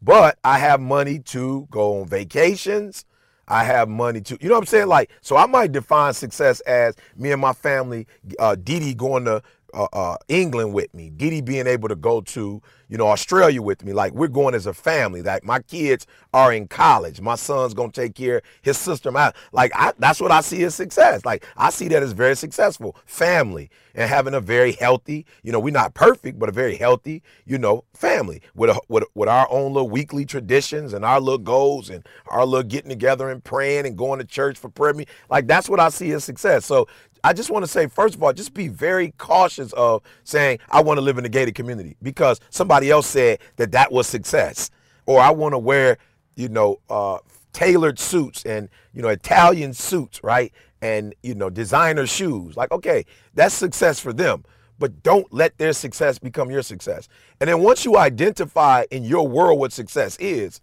[0.00, 3.04] but I have money to go on vacations.
[3.46, 4.88] I have money to, you know what I'm saying?
[4.88, 8.06] Like, so I might define success as me and my family,
[8.38, 9.42] uh, Didi going to
[9.74, 13.84] uh, uh, England with me, Didi being able to go to, you know, Australia with
[13.84, 13.92] me.
[13.92, 15.22] Like we're going as a family.
[15.22, 17.20] Like my kids are in college.
[17.20, 19.10] My son's gonna take care his sister.
[19.10, 21.24] My, like I, that's what I see as success.
[21.24, 22.96] Like I see that as very successful.
[23.06, 27.22] Family and having a very healthy, you know, we're not perfect, but a very healthy,
[27.46, 31.38] you know, family with a, with with our own little weekly traditions and our little
[31.38, 34.94] goals and our little getting together and praying and going to church for prayer.
[35.30, 36.64] Like that's what I see as success.
[36.64, 36.86] So
[37.24, 40.82] I just want to say, first of all, just be very cautious of saying, I
[40.82, 44.70] want to live in a gated community because somebody else said that that was success.
[45.06, 45.98] Or I want to wear,
[46.36, 47.18] you know, uh,
[47.52, 50.52] tailored suits and, you know, Italian suits, right?
[50.80, 52.56] And, you know, designer shoes.
[52.56, 53.04] Like, okay,
[53.34, 54.44] that's success for them.
[54.78, 57.08] But don't let their success become your success.
[57.40, 60.60] And then once you identify in your world what success is,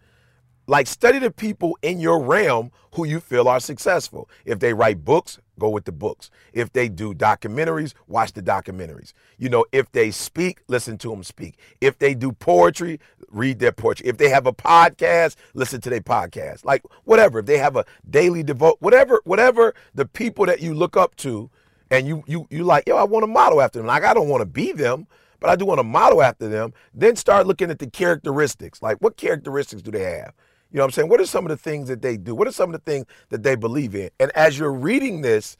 [0.67, 4.30] like study the people in your realm who you feel are successful.
[4.45, 6.32] If they write books, go with the books.
[6.54, 9.13] If they do documentaries, watch the documentaries.
[9.38, 11.58] You know, if they speak, listen to them speak.
[11.82, 12.99] If they do poetry,
[13.30, 14.08] read their poetry.
[14.08, 16.65] If they have a podcast, listen to their podcast.
[16.65, 17.39] Like whatever.
[17.39, 21.49] If they have a daily devote, whatever, whatever the people that you look up to
[21.91, 23.88] and you you you like, yo, I want to model after them.
[23.88, 25.08] Like I don't want to be them,
[25.39, 26.73] but I do want to model after them.
[26.93, 28.82] Then start looking at the characteristics.
[28.82, 30.34] Like what characteristics do they have?
[30.75, 31.07] You know what I'm saying?
[31.07, 32.35] What are some of the things that they do?
[32.35, 34.09] What are some of the things that they believe in?
[34.19, 35.55] And as you're reading this,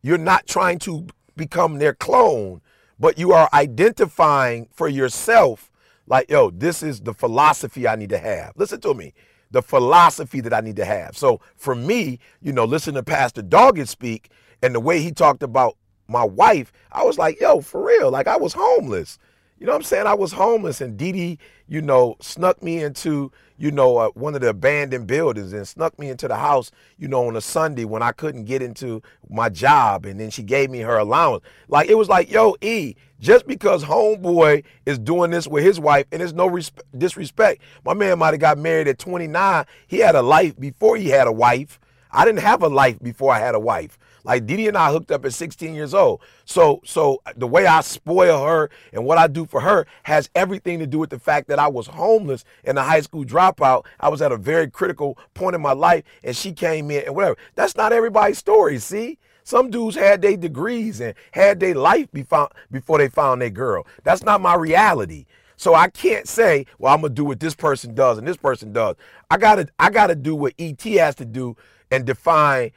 [0.00, 2.62] you're not trying to become their clone,
[2.98, 5.70] but you are identifying for yourself,
[6.06, 8.54] like, yo, this is the philosophy I need to have.
[8.56, 9.12] Listen to me.
[9.50, 11.14] The philosophy that I need to have.
[11.14, 14.30] So for me, you know, listen to Pastor Doggett speak
[14.62, 15.76] and the way he talked about
[16.08, 18.10] my wife, I was like, yo, for real.
[18.10, 19.18] Like I was homeless.
[19.58, 20.06] You know what I'm saying?
[20.06, 24.34] I was homeless and Dee Dee, you know, snuck me into, you know, uh, one
[24.34, 27.84] of the abandoned buildings and snuck me into the house, you know, on a Sunday
[27.84, 30.04] when I couldn't get into my job.
[30.04, 31.42] And then she gave me her allowance.
[31.68, 36.06] Like, it was like, yo, E, just because homeboy is doing this with his wife
[36.12, 37.62] and there's no resp- disrespect.
[37.84, 39.64] My man might have got married at 29.
[39.86, 41.80] He had a life before he had a wife.
[42.10, 43.98] I didn't have a life before I had a wife.
[44.24, 46.20] Like Didi and I hooked up at 16 years old.
[46.46, 50.30] So so uh, the way I spoil her and what I do for her has
[50.34, 53.84] everything to do with the fact that I was homeless and a high school dropout.
[54.00, 57.14] I was at a very critical point in my life and she came in and
[57.14, 57.36] whatever.
[57.54, 59.18] That's not everybody's story, see?
[59.44, 63.86] Some dudes had their degrees and had their life before they found their girl.
[64.02, 65.26] That's not my reality.
[65.56, 68.72] So I can't say, well, I'm gonna do what this person does and this person
[68.72, 68.96] does.
[69.30, 71.56] I gotta I gotta do what ET has to do
[71.90, 72.72] and define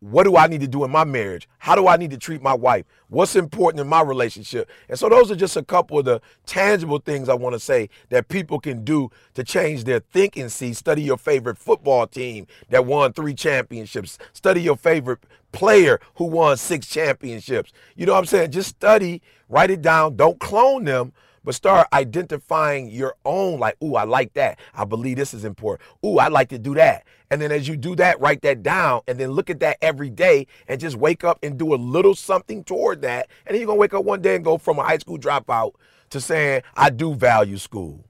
[0.00, 1.46] what do I need to do in my marriage?
[1.58, 2.86] How do I need to treat my wife?
[3.08, 4.70] What's important in my relationship?
[4.88, 7.90] And so those are just a couple of the tangible things I want to say
[8.08, 10.48] that people can do to change their thinking.
[10.48, 14.18] See, study your favorite football team that won three championships.
[14.32, 15.18] Study your favorite
[15.52, 17.72] player who won six championships.
[17.94, 18.52] You know what I'm saying?
[18.52, 21.12] Just study, write it down, don't clone them,
[21.48, 24.58] but start identifying your own like ooh i like that.
[24.74, 25.88] I believe this is important.
[26.04, 27.06] Ooh i like to do that.
[27.30, 30.10] And then as you do that write that down and then look at that every
[30.10, 33.30] day and just wake up and do a little something toward that.
[33.46, 35.72] And then you're gonna wake up one day and go from a high school dropout
[36.10, 38.04] to saying i do value school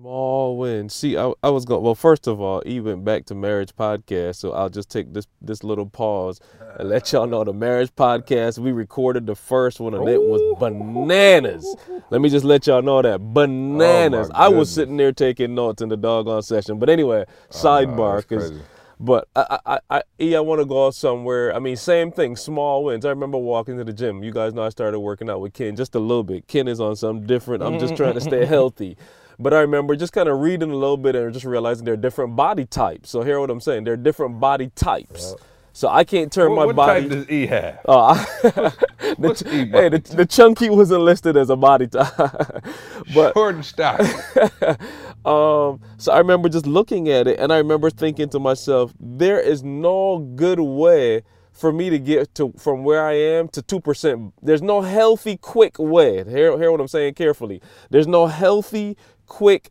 [0.00, 0.88] Small win.
[0.88, 1.82] See, I, I was going.
[1.82, 5.26] Well, first of all, he went back to marriage podcast, so I'll just take this
[5.42, 6.40] this little pause
[6.78, 8.58] and let y'all know the marriage podcast.
[8.58, 11.76] We recorded the first one, and it was bananas.
[12.08, 14.30] Let me just let y'all know that bananas.
[14.30, 16.78] Oh, I was sitting there taking notes in the doggone session.
[16.78, 18.62] But anyway, sidebar, that's because.
[18.98, 21.54] But I, I, I, E, I want to go somewhere.
[21.54, 23.04] I mean, same thing, small wins.
[23.04, 24.22] I remember walking to the gym.
[24.22, 26.46] You guys know I started working out with Ken just a little bit.
[26.46, 27.62] Ken is on something different.
[27.64, 28.96] I'm just trying to stay healthy.
[29.42, 31.98] But I remember just kind of reading a little bit and just realizing there are
[31.98, 33.10] different body types.
[33.10, 33.84] So hear what I'm saying.
[33.84, 35.34] There are different body types.
[35.74, 37.02] So I can't turn What, my what body.
[37.02, 37.80] type does E have?
[37.86, 38.74] Oh, I- the,
[39.18, 42.12] What's ch- E hey, the, the chunky wasn't listed as a body type.
[43.14, 44.04] but Short and stocky.
[45.24, 49.40] um, so I remember just looking at it, and I remember thinking to myself, there
[49.40, 53.80] is no good way for me to get to from where I am to two
[53.80, 54.34] percent.
[54.42, 56.24] There's no healthy, quick way.
[56.24, 57.60] Hear, hear what I'm saying carefully.
[57.90, 58.96] There's no healthy,
[59.32, 59.70] quick,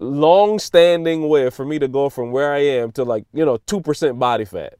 [0.00, 3.80] long-standing way for me to go from where I am to like you know two
[3.80, 4.78] percent body fat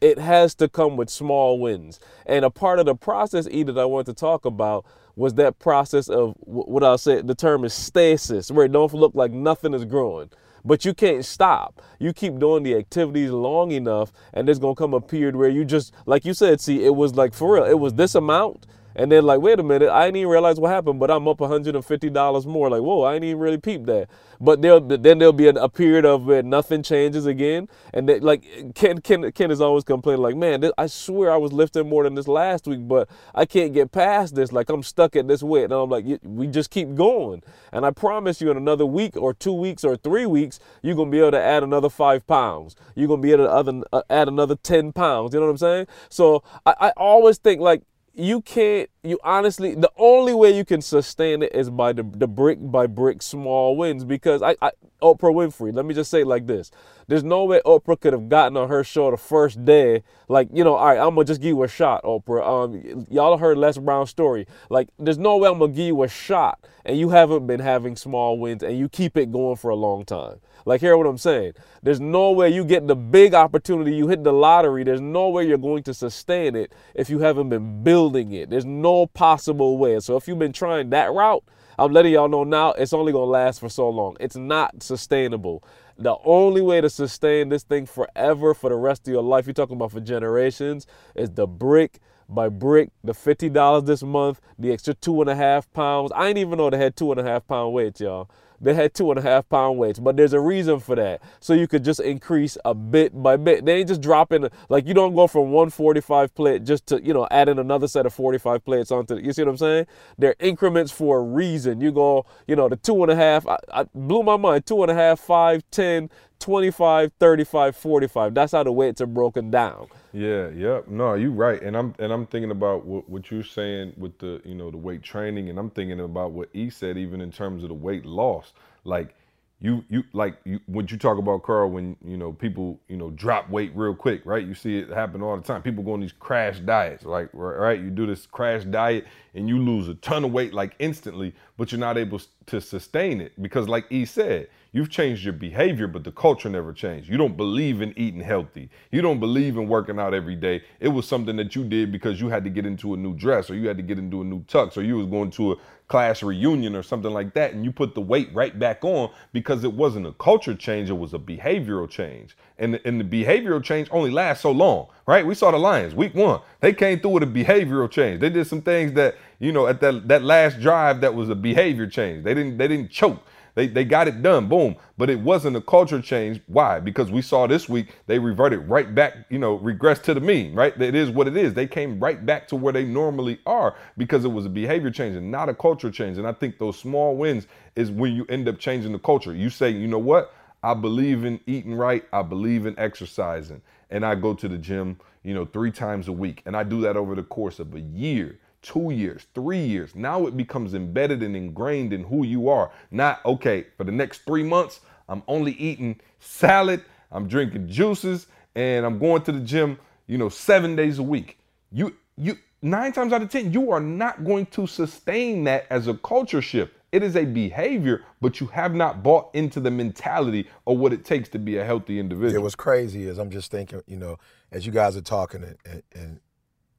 [0.00, 1.98] it has to come with small wins.
[2.26, 4.84] And a part of the process, E, that I want to talk about
[5.16, 9.14] was that process of what I'll say, the term is stasis, where it don't look
[9.14, 10.30] like nothing is growing.
[10.64, 11.80] But you can't stop.
[11.98, 15.64] You keep doing the activities long enough, and there's gonna come a period where you
[15.64, 18.66] just, like you said, see, it was like for real, it was this amount,
[18.96, 21.36] And then like, wait a minute, I didn't even realize what happened, but I'm up
[21.38, 22.70] $150 more.
[22.70, 24.08] Like, whoa, I didn't even really peep that.
[24.40, 27.68] But there, then there'll be a, a period of where nothing changes again.
[27.92, 31.36] And they, like Ken, Ken, Ken is always complaining, like, man, this, I swear I
[31.36, 34.50] was lifting more than this last week, but I can't get past this.
[34.50, 35.64] Like I'm stuck at this weight.
[35.64, 37.42] And I'm like, we just keep going.
[37.72, 41.10] And I promise you, in another week or two weeks or three weeks, you're gonna
[41.10, 42.76] be able to add another five pounds.
[42.94, 45.34] You're gonna be able to other, uh, add another ten pounds.
[45.34, 45.86] You know what I'm saying?
[46.08, 47.82] So I, I always think like
[48.18, 52.26] you can't you honestly the only way you can sustain it is by the, the
[52.26, 54.70] brick by brick small wins because I, I
[55.02, 56.70] oprah winfrey let me just say it like this.
[57.08, 60.02] There's no way oprah could have gotten on her show the first day.
[60.28, 62.64] Like you know all right i'm gonna just give you a shot oprah.
[62.64, 64.46] Um y'all heard les brown's story.
[64.70, 67.96] Like there's no way i'm gonna give you a shot and you haven't been having
[67.96, 71.16] small wins and you keep it going for a long time like, hear what I'm
[71.16, 71.52] saying.
[71.80, 74.82] There's no way you get the big opportunity, you hit the lottery.
[74.82, 78.50] There's no way you're going to sustain it if you haven't been building it.
[78.50, 80.00] There's no possible way.
[80.00, 81.44] So, if you've been trying that route,
[81.78, 84.16] I'm letting y'all know now it's only to last for so long.
[84.18, 85.62] It's not sustainable.
[85.98, 89.54] The only way to sustain this thing forever for the rest of your life, you're
[89.54, 94.94] talking about for generations, is the brick by brick, the $50 this month, the extra
[94.94, 96.10] two and a half pounds.
[96.12, 98.28] I didn't even know they had two and a half pound weights, y'all
[98.60, 101.22] they had two and a half pound weights, but there's a reason for that.
[101.40, 103.64] So you could just increase a bit by bit.
[103.64, 107.26] They ain't just dropping like you don't go from 145 plate just to you know
[107.30, 109.16] add in another set of 45 plates onto.
[109.16, 109.86] You see what I'm saying?
[110.18, 111.80] They're increments for a reason.
[111.80, 113.46] You go, you know, the two and a half.
[113.46, 114.66] I, I blew my mind.
[114.66, 116.10] Two and a half, five, ten,
[116.46, 118.32] 25, 35, 45.
[118.32, 119.88] That's how the weights are broken down.
[120.12, 120.86] Yeah, yep.
[120.86, 121.60] No, you're right.
[121.60, 124.76] And I'm and I'm thinking about what, what you're saying with the, you know, the
[124.76, 128.06] weight training and I'm thinking about what E said even in terms of the weight
[128.06, 128.52] loss.
[128.84, 129.16] Like
[129.58, 133.10] you you like you when you talk about Karl when you know people you know
[133.10, 136.00] drop weight real quick right you see it happen all the time people go on
[136.00, 140.24] these crash diets like right you do this crash diet and you lose a ton
[140.24, 144.46] of weight like instantly but you're not able to sustain it because like E said
[144.76, 147.08] You've changed your behavior, but the culture never changed.
[147.08, 148.68] You don't believe in eating healthy.
[148.90, 150.64] You don't believe in working out every day.
[150.80, 153.48] It was something that you did because you had to get into a new dress
[153.48, 155.56] or you had to get into a new tux or you was going to a
[155.88, 159.64] class reunion or something like that and you put the weight right back on because
[159.64, 162.36] it wasn't a culture change, it was a behavioral change.
[162.58, 165.24] And the, and the behavioral change only lasts so long, right?
[165.24, 166.40] We saw the Lions week 1.
[166.60, 168.20] They came through with a behavioral change.
[168.20, 171.34] They did some things that, you know, at that that last drive that was a
[171.34, 172.24] behavior change.
[172.24, 173.22] They didn't they didn't choke
[173.56, 174.76] they, they got it done, boom.
[174.98, 176.42] But it wasn't a culture change.
[176.46, 176.78] Why?
[176.78, 180.54] Because we saw this week they reverted right back, you know, regress to the mean,
[180.54, 180.78] right?
[180.80, 181.54] It is what it is.
[181.54, 185.16] They came right back to where they normally are because it was a behavior change
[185.16, 186.18] and not a culture change.
[186.18, 189.34] And I think those small wins is when you end up changing the culture.
[189.34, 190.34] You say, you know what?
[190.62, 192.04] I believe in eating right.
[192.12, 193.62] I believe in exercising.
[193.90, 196.42] And I go to the gym, you know, three times a week.
[196.44, 199.94] And I do that over the course of a year two years, three years.
[199.94, 202.72] Now it becomes embedded and ingrained in who you are.
[202.90, 208.26] Not, okay, for the next three months, I'm only eating salad, I'm drinking juices,
[208.56, 211.38] and I'm going to the gym, you know, seven days a week.
[211.70, 215.86] You, you, nine times out of 10, you are not going to sustain that as
[215.86, 216.72] a culture shift.
[216.90, 221.04] It is a behavior, but you have not bought into the mentality of what it
[221.04, 222.34] takes to be a healthy individual.
[222.34, 224.18] It was crazy is I'm just thinking, you know,
[224.50, 226.20] as you guys are talking and, and, and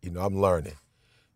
[0.02, 0.76] you know, I'm learning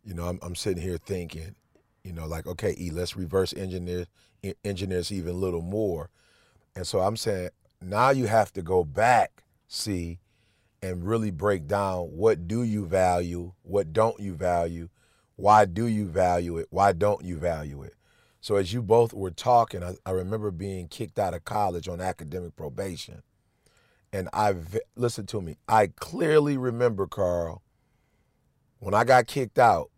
[0.03, 1.55] you know, I'm, I'm sitting here thinking,
[2.03, 4.05] you know, like, okay, E, let's reverse engineer
[4.63, 6.09] engineers even a little more.
[6.75, 7.49] And so I'm saying
[7.81, 10.19] now you have to go back, see,
[10.81, 14.89] and really break down what do you value, what don't you value,
[15.35, 17.93] why do you value it, why don't you value it.
[18.39, 22.01] So as you both were talking, I, I remember being kicked out of college on
[22.01, 23.21] academic probation.
[24.11, 24.55] And I,
[24.95, 27.61] listen to me, I clearly remember, Karl,
[28.79, 29.90] when I got kicked out,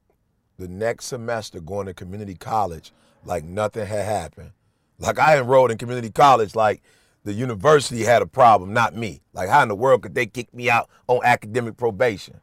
[0.64, 2.94] the next semester going to community college
[3.26, 4.52] like nothing had happened.
[4.98, 6.82] Like I enrolled in community college like
[7.26, 9.22] the university had a problem, not me.
[9.34, 12.40] Like how in the world could they kick me out on academic probation?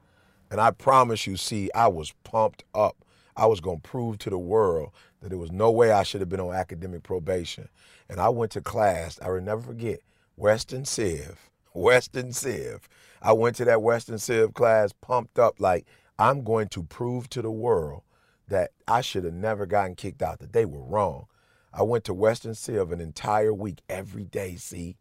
[0.51, 2.97] And I promise you, see, I was pumped up.
[3.37, 4.91] I was going to prove to the world
[5.23, 7.71] that there was no way I should have been on academic probation.
[8.11, 10.01] And I went to class, I will never forget,
[10.37, 11.49] Western Civ.
[11.73, 12.87] Western Civ.
[13.23, 15.87] I went to that Western Civ class pumped up like
[16.19, 18.03] I'm going to prove to the world
[18.51, 21.27] that I should have never gotten kicked out, that they were wrong.
[21.73, 24.97] I went to Western Civ an entire week, every day, see,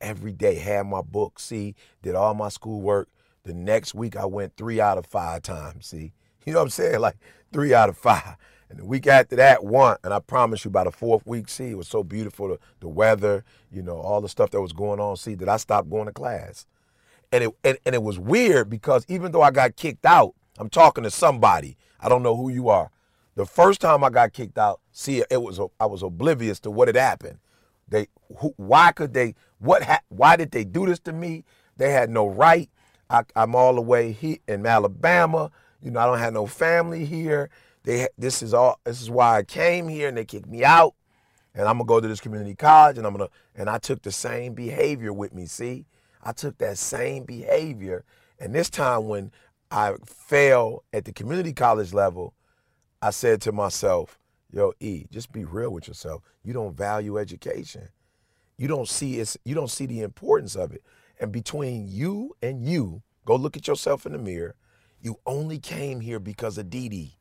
[0.00, 3.08] every day, had my book, see, did all my schoolwork.
[3.44, 6.12] The next week, I went three out of five times, see.
[6.46, 7.00] You know what I'm saying?
[7.00, 7.16] Like
[7.52, 8.36] three out of five.
[8.70, 9.98] And the week after that, one.
[10.02, 12.88] And I promise you, by the fourth week, see, it was so beautiful, the, the
[12.88, 16.06] weather, you know, all the stuff that was going on, see, that I stopped going
[16.06, 16.66] to class.
[17.30, 20.70] And it, and, and it was weird because even though I got kicked out, I'm
[20.70, 21.76] talking to somebody.
[22.00, 22.90] I don't know who you are.
[23.36, 26.88] The first time I got kicked out, see, it was I was oblivious to what
[26.88, 27.38] had happened.
[27.88, 28.06] They,
[28.38, 29.34] who, why could they?
[29.58, 29.82] What?
[29.82, 31.44] Ha, why did they do this to me?
[31.76, 32.70] They had no right.
[33.08, 35.50] I, am all the way here in Alabama.
[35.82, 37.50] You know, I don't have no family here.
[37.82, 38.78] They, this is all.
[38.84, 40.94] This is why I came here, and they kicked me out.
[41.54, 43.30] And I'm gonna go to this community college, and I'm gonna.
[43.54, 45.46] And I took the same behavior with me.
[45.46, 45.86] See,
[46.22, 48.04] I took that same behavior,
[48.38, 49.32] and this time when
[49.70, 52.34] I failed at the community college level,
[53.02, 54.18] I said to myself,
[54.52, 56.22] yo, E, just be real with yourself.
[56.44, 57.88] You don't value education.
[58.58, 60.82] You don't see it's you don't see the importance of it.
[61.18, 64.54] And between you and you, go look at yourself in the mirror.
[65.00, 67.16] You only came here because of Dee Dee.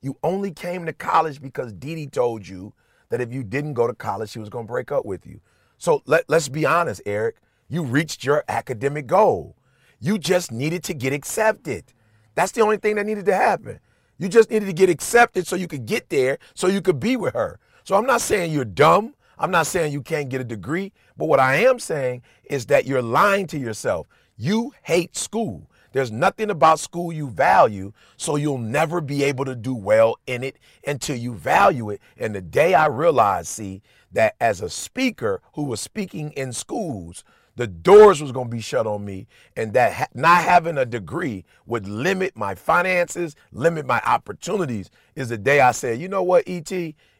[0.00, 2.72] You only came to college because Dee Dee told you
[3.08, 5.40] that if you didn't go to college, she was to break up with you.
[5.76, 7.36] So let, let's be honest, Eric.
[7.68, 9.56] You reached your academic goal.
[10.00, 11.92] You just needed to get accepted.
[12.34, 13.80] That's the only thing that needed to happen.
[14.18, 17.16] You just needed to get accepted so you could get there, so you could be
[17.16, 17.58] with her.
[17.84, 19.14] So I'm not saying you're dumb.
[19.38, 20.92] I'm not saying you can't get a degree.
[21.16, 24.06] But what I am saying is that you're lying to yourself.
[24.36, 25.70] You hate school.
[25.92, 30.44] There's nothing about school you value, so you'll never be able to do well in
[30.44, 32.00] it until you value it.
[32.16, 33.82] And the day I realized, see,
[34.12, 37.24] that as a speaker who was speaking in schools,
[37.56, 39.26] the doors was going to be shut on me
[39.56, 45.28] and that ha- not having a degree would limit my finances limit my opportunities is
[45.28, 46.70] the day i said you know what et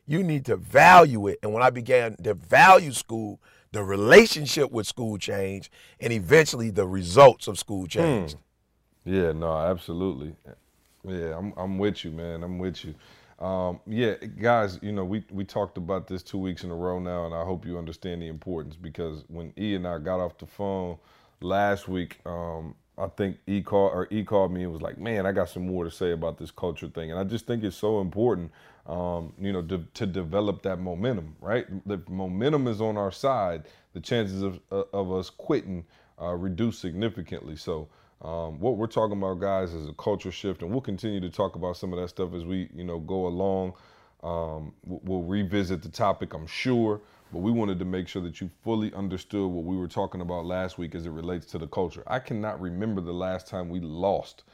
[0.06, 1.38] you need to value it.
[1.42, 3.40] And when i began to value school
[3.72, 5.70] the relationship with school changed
[6.00, 8.36] and eventually the results of school changed.
[9.04, 9.14] Hmm.
[9.14, 10.34] yeah no absolutely.
[11.04, 12.42] Yeah I'm, I'm with you man.
[12.42, 12.94] I'm with you
[13.40, 16.98] um, yeah, guys, you know, we, we talked about this two weeks in a row
[16.98, 20.36] now, and I hope you understand the importance because when E and I got off
[20.38, 20.98] the phone
[21.40, 25.24] last week, um, I think E called or E called me and was like, "Man,
[25.24, 27.76] I got some more to say about this culture thing," and I just think it's
[27.76, 28.52] so important,
[28.86, 31.34] um, you know, to, to develop that momentum.
[31.40, 33.64] Right, the momentum is on our side.
[33.94, 35.86] The chances of of us quitting
[36.20, 37.56] uh, reduce significantly.
[37.56, 37.88] So
[38.22, 41.56] um, what we're talking about, guys, is a culture shift, and we'll continue to talk
[41.56, 43.74] about some of that stuff as we, you know, go along.
[44.22, 47.00] Um, we'll revisit the topic, I'm sure,
[47.32, 50.44] but we wanted to make sure that you fully understood what we were talking about
[50.44, 52.02] last week as it relates to the culture.
[52.06, 54.44] I cannot remember the last time we lost,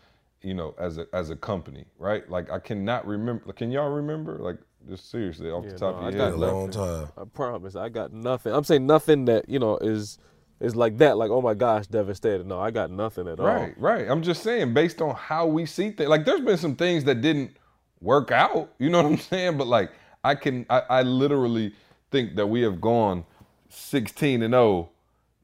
[0.42, 2.28] you know, as a as a company, right?
[2.30, 3.52] Like I cannot remember.
[3.52, 4.38] Can y'all remember?
[4.38, 4.58] Like
[4.88, 6.34] just seriously, off yeah, the top no, of your head.
[6.34, 7.08] A long time.
[7.18, 7.74] I promise.
[7.74, 8.52] I got nothing.
[8.52, 10.18] I'm saying nothing that you know is
[10.60, 12.46] it's like that, like, oh my gosh, devastated.
[12.46, 13.46] No, I got nothing at all.
[13.46, 14.08] Right, right.
[14.08, 17.20] I'm just saying, based on how we see things, like there's been some things that
[17.20, 17.56] didn't
[18.00, 19.58] work out, you know what I'm saying?
[19.58, 19.90] But like
[20.24, 21.72] I can I, I literally
[22.10, 23.24] think that we have gone
[23.68, 24.88] 16 and 0,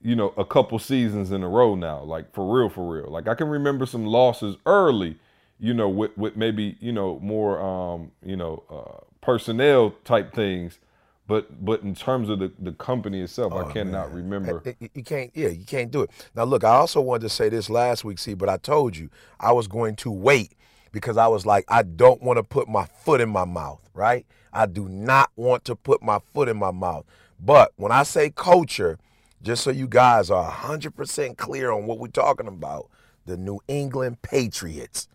[0.01, 3.11] you know, a couple seasons in a row now, like for real, for real.
[3.11, 5.17] Like I can remember some losses early,
[5.61, 10.79] you know, with, with maybe, you know, more um, you know, uh, personnel type things
[11.27, 14.17] but but in terms of the, the company itself, oh, I cannot man.
[14.17, 14.63] remember.
[14.67, 16.11] Eh, eh, you can't, yeah, you can't do it.
[16.35, 19.09] Now look, I also wanted to say this last week, see, but I told you
[19.39, 20.53] I was going to wait
[20.91, 24.27] because I was like, I don't want to put my foot in my mouth, right?
[24.53, 27.07] I do not want to put my foot in my mouth.
[27.41, 28.99] But when I say culture,
[29.43, 32.89] just so you guys are 100% clear on what we're talking about,
[33.27, 35.09] the New England Patriots,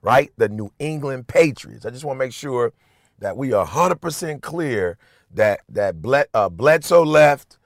[0.00, 0.30] right?
[0.36, 1.84] The New England Patriots.
[1.84, 2.72] I just want to make sure
[3.18, 4.98] that we are 100% clear
[5.34, 7.58] that that Bled, uh, Bledsoe left,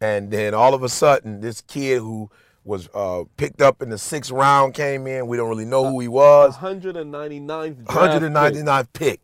[0.00, 2.30] and then all of a sudden this kid who
[2.64, 5.26] was uh, picked up in the sixth round came in.
[5.26, 6.56] We don't really know who he was.
[6.56, 7.84] 199th.
[7.84, 8.92] 199th pick.
[8.92, 9.20] pick.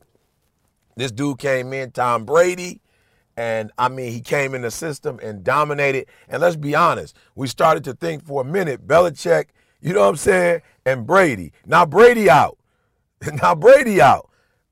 [0.96, 2.80] This dude came in, Tom Brady.
[3.36, 6.06] And I mean, he came in the system and dominated.
[6.28, 9.46] And let's be honest, we started to think for a minute, Belichick,
[9.80, 10.62] you know what I'm saying?
[10.84, 11.52] And Brady.
[11.64, 12.58] Now Brady out.
[13.40, 14.28] now Brady out.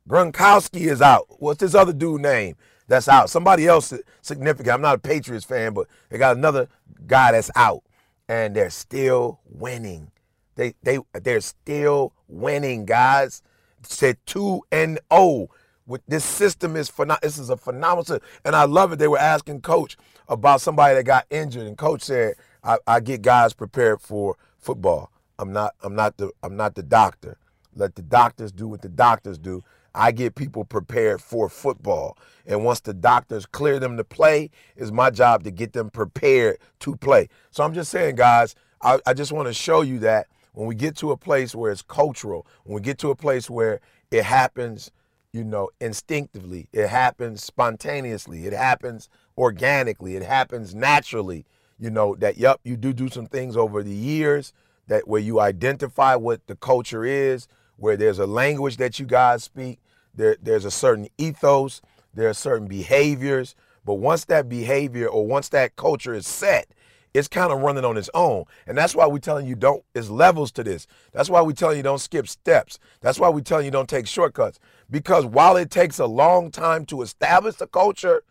[0.09, 1.27] Gronkowski is out.
[1.41, 2.57] What's this other dude name?
[2.89, 3.31] That's out.
[3.31, 4.75] Somebody else significant.
[4.75, 6.69] I'm not a Patriots fan, but they got another
[7.07, 7.83] guy that's out,
[8.29, 10.11] and they're still winning.
[10.55, 13.43] They they they're still winning, guys.
[13.83, 15.49] Said two and oh.
[15.89, 17.21] With this system is phenomenal.
[17.23, 18.29] this is a phenomenal system.
[18.45, 18.99] and I love it.
[18.99, 19.97] They were asking coach
[20.29, 22.35] about somebody that got injured, and coach said,
[22.65, 25.13] I, "I get guys prepared for football.
[25.39, 27.39] I'm not I'm not the I'm not the doctor.
[27.75, 29.63] Let the doctors do what the doctors do.
[29.97, 32.19] I get people prepared for football.
[32.45, 36.59] And once the doctors clear them to play, it's my job to get them prepared
[36.81, 37.29] to play.
[37.51, 40.75] So I'm just saying, guys, I, I just want to show you that when we
[40.75, 43.81] get to a place where it's cultural, when we get to a place where
[44.11, 44.91] it happens,
[45.33, 51.47] you know, instinctively, it happens spontaneously, it happens organically, it happens naturally,
[51.79, 54.53] you know, that, yep, you do do some things over the years
[54.89, 59.43] that where you identify what the culture is, where there's a language that you guys
[59.43, 59.79] speak,
[60.17, 61.81] there, there's a certain ethos,
[62.15, 63.55] there are certain behaviors.
[63.85, 66.67] But once that behavior or once that culture is set,
[67.15, 68.45] it's kind of running on its own.
[68.67, 70.87] And that's why we're telling you don't, there's levels to this.
[71.13, 72.79] That's why we're telling you don't skip steps.
[73.01, 74.59] That's why we're telling you don't take shortcuts.
[74.91, 78.23] Because while it takes a long time to establish the culture,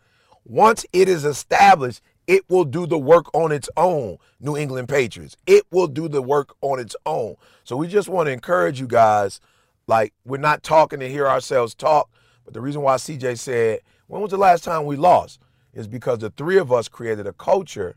[0.44, 5.36] once it is established, it will do the work on its own, New England Patriots.
[5.46, 7.36] It will do the work on its own.
[7.64, 9.40] So we just want to encourage you guys.
[9.88, 12.10] Like, we're not talking to hear ourselves talk.
[12.44, 15.40] But the reason why CJ said, when was the last time we lost?
[15.74, 17.96] Is because the three of us created a culture.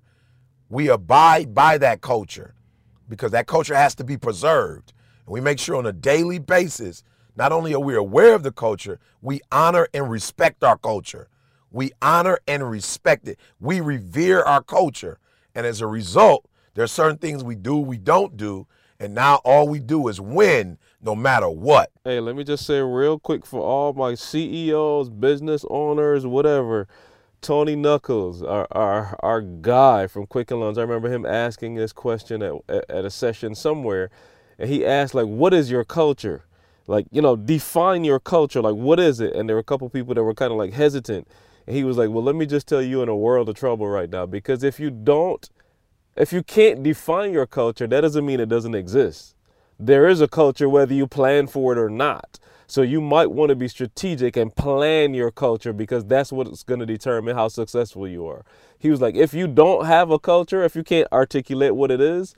[0.70, 2.54] We abide by that culture
[3.08, 4.94] because that culture has to be preserved.
[5.26, 7.04] And we make sure on a daily basis,
[7.36, 11.28] not only are we aware of the culture, we honor and respect our culture.
[11.72, 13.40] We honor and respect it.
[13.60, 15.20] We revere our culture.
[15.56, 18.68] And as a result, there are certain things we do, we don't do.
[19.00, 21.92] And now all we do is win no matter what.
[22.04, 26.88] Hey, let me just say real quick for all my CEOs, business owners, whatever.
[27.42, 32.44] Tony Knuckles, our, our our guy from Quicken Loans, I remember him asking this question
[32.44, 32.54] at,
[32.90, 34.10] at a session somewhere,
[34.58, 36.44] and he asked like, "What is your culture?"
[36.86, 38.62] Like, you know, define your culture.
[38.62, 39.36] Like, what is it?
[39.36, 41.28] And there were a couple people that were kind of like hesitant.
[41.68, 43.88] And he was like, Well, let me just tell you in a world of trouble
[43.88, 44.26] right now.
[44.26, 45.48] Because if you don't,
[46.16, 49.36] if you can't define your culture, that doesn't mean it doesn't exist.
[49.80, 52.40] There is a culture whether you plan for it or not.
[52.68, 56.82] So you might want to be strategic and plan your culture because that's what's going
[56.82, 58.46] to determine how successful you are.
[58.78, 62.00] He was like, if you don't have a culture, if you can't articulate what it
[62.00, 62.36] is,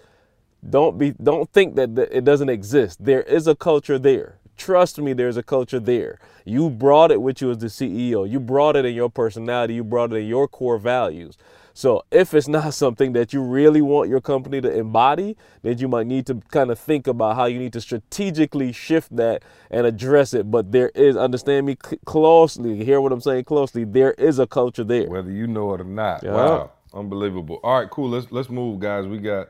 [0.70, 3.04] don't be don't think that it doesn't exist.
[3.04, 4.38] There is a culture there.
[4.56, 6.20] Trust me, there's a culture there.
[6.46, 8.30] You brought it with you as the CEO.
[8.30, 9.74] You brought it in your personality.
[9.74, 11.38] You brought it in your core values.
[11.74, 15.88] So if it's not something that you really want your company to embody, then you
[15.88, 19.86] might need to kind of think about how you need to strategically shift that and
[19.86, 20.52] address it.
[20.52, 23.84] But there is, understand me closely, hear what I'm saying closely.
[23.84, 26.24] There is a culture there, whether you know it or not.
[26.24, 26.34] Yeah.
[26.34, 27.60] Wow, unbelievable.
[27.64, 28.10] All right, cool.
[28.10, 29.08] Let's let's move, guys.
[29.08, 29.50] We got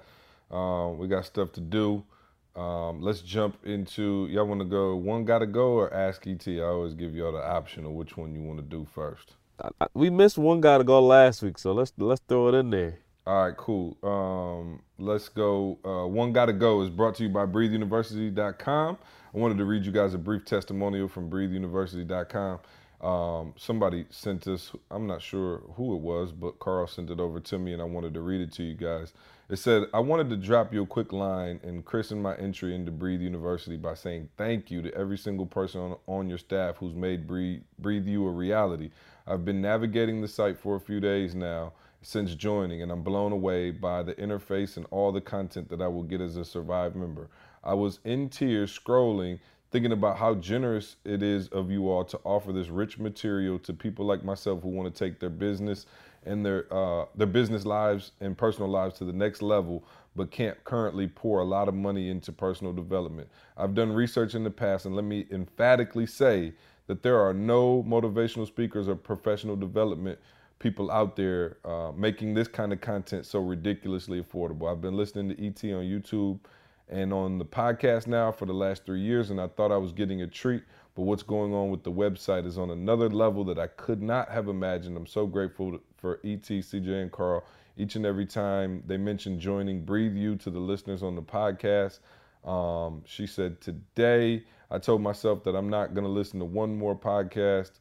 [0.51, 2.03] um, we got stuff to do.
[2.55, 6.45] Um, let's jump into y'all want to go one gotta go or ask ET.
[6.47, 9.35] I always give y'all the option of which one you want to do first.
[9.93, 12.99] We missed one guy to go last week, so let's let's throw it in there.
[13.27, 13.97] All right, cool.
[14.03, 15.77] Um, let's go.
[15.85, 18.97] Uh, one gotta go is brought to you by BreatheUniversity.com.
[19.33, 22.59] I wanted to read you guys a brief testimonial from BreatheUniversity.com.
[23.01, 24.71] Um, somebody sent us.
[24.89, 27.85] I'm not sure who it was, but Karl sent it over to me, and I
[27.85, 29.13] wanted to read it to you guys.
[29.49, 32.89] It said, I wanted to drop you a quick line and christen my entry into
[32.89, 36.93] Breathe University by saying thank you to every single person on, on your staff who's
[36.95, 38.91] made Breathe, Breathe You a reality.
[39.27, 43.31] I've been navigating the site for a few days now since joining, and I'm blown
[43.31, 46.95] away by the interface and all the content that I will get as a Survive
[46.95, 47.29] member.
[47.63, 52.19] I was in tears scrolling, thinking about how generous it is of you all to
[52.23, 55.85] offer this rich material to people like myself who want to take their business
[56.25, 59.83] and their uh, their business lives and personal lives to the next level,
[60.15, 63.27] but can't currently pour a lot of money into personal development.
[63.57, 66.53] I've done research in the past, and let me emphatically say
[66.91, 70.19] that there are no motivational speakers or professional development
[70.59, 74.69] people out there uh, making this kind of content so ridiculously affordable.
[74.69, 76.37] I've been listening to ET on YouTube
[76.89, 79.93] and on the podcast now for the last three years, and I thought I was
[79.93, 80.63] getting a treat.
[80.93, 84.27] But what's going on with the website is on another level that I could not
[84.27, 84.97] have imagined.
[84.97, 87.45] I'm so grateful for ET, CJ, and Karl.
[87.77, 91.99] Each and every time they mention joining Breathe You to the listeners on the podcast.
[92.43, 96.77] Um, she said, Today I told myself that I'm not going to listen to one
[96.77, 97.71] more podcast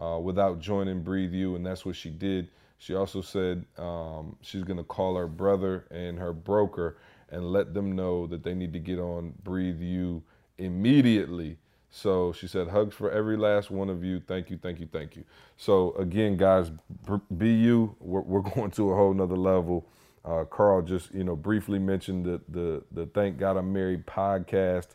[0.00, 2.48] uh, without joining Breathe You, and that's what she did.
[2.78, 6.98] She also said um, she's going to call her brother and her broker
[7.30, 10.22] and let them know that they need to get on Breathe You
[10.58, 11.58] immediately
[11.96, 14.20] so she said, hugs for every last one of you.
[14.20, 15.24] Thank you, thank you, thank you.
[15.56, 16.70] So again, guys,
[17.38, 17.96] be you.
[18.00, 19.86] We're, we're going to a whole nother level.
[20.26, 24.88] Uh, Karl just, you know, briefly mentioned the the the Thank God I'm Married podcast.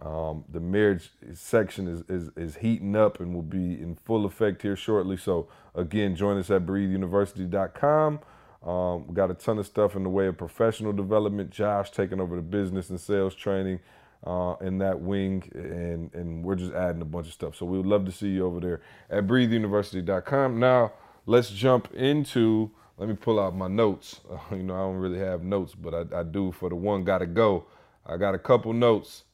[0.00, 4.62] Um, the marriage section is, is is heating up and will be in full effect
[4.62, 5.16] here shortly.
[5.16, 8.20] So again, join us at BreatheUniversity.com.
[8.66, 11.50] Um, we got a ton of stuff in the way of professional development.
[11.50, 13.80] Josh taking over the business and sales training
[14.26, 17.56] uh, in that wing, and and we're just adding a bunch of stuff.
[17.56, 20.58] So we would love to see you over there at BreatheUniversity.com.
[20.58, 20.92] Now
[21.26, 22.70] let's jump into.
[23.02, 24.20] Let me pull out my notes.
[24.30, 27.02] Uh, you know, I don't really have notes, but I, I do for the one
[27.02, 27.64] gotta go.
[28.06, 29.24] I got a couple notes.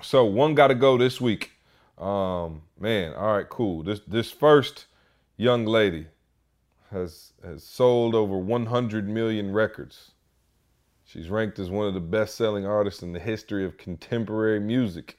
[0.00, 1.52] So one gotta go this week.
[1.98, 3.82] Um, man, all right, cool.
[3.82, 4.86] This this first
[5.36, 6.06] young lady
[6.90, 10.12] has has sold over 100 million records.
[11.04, 15.18] She's ranked as one of the best selling artists in the history of contemporary music.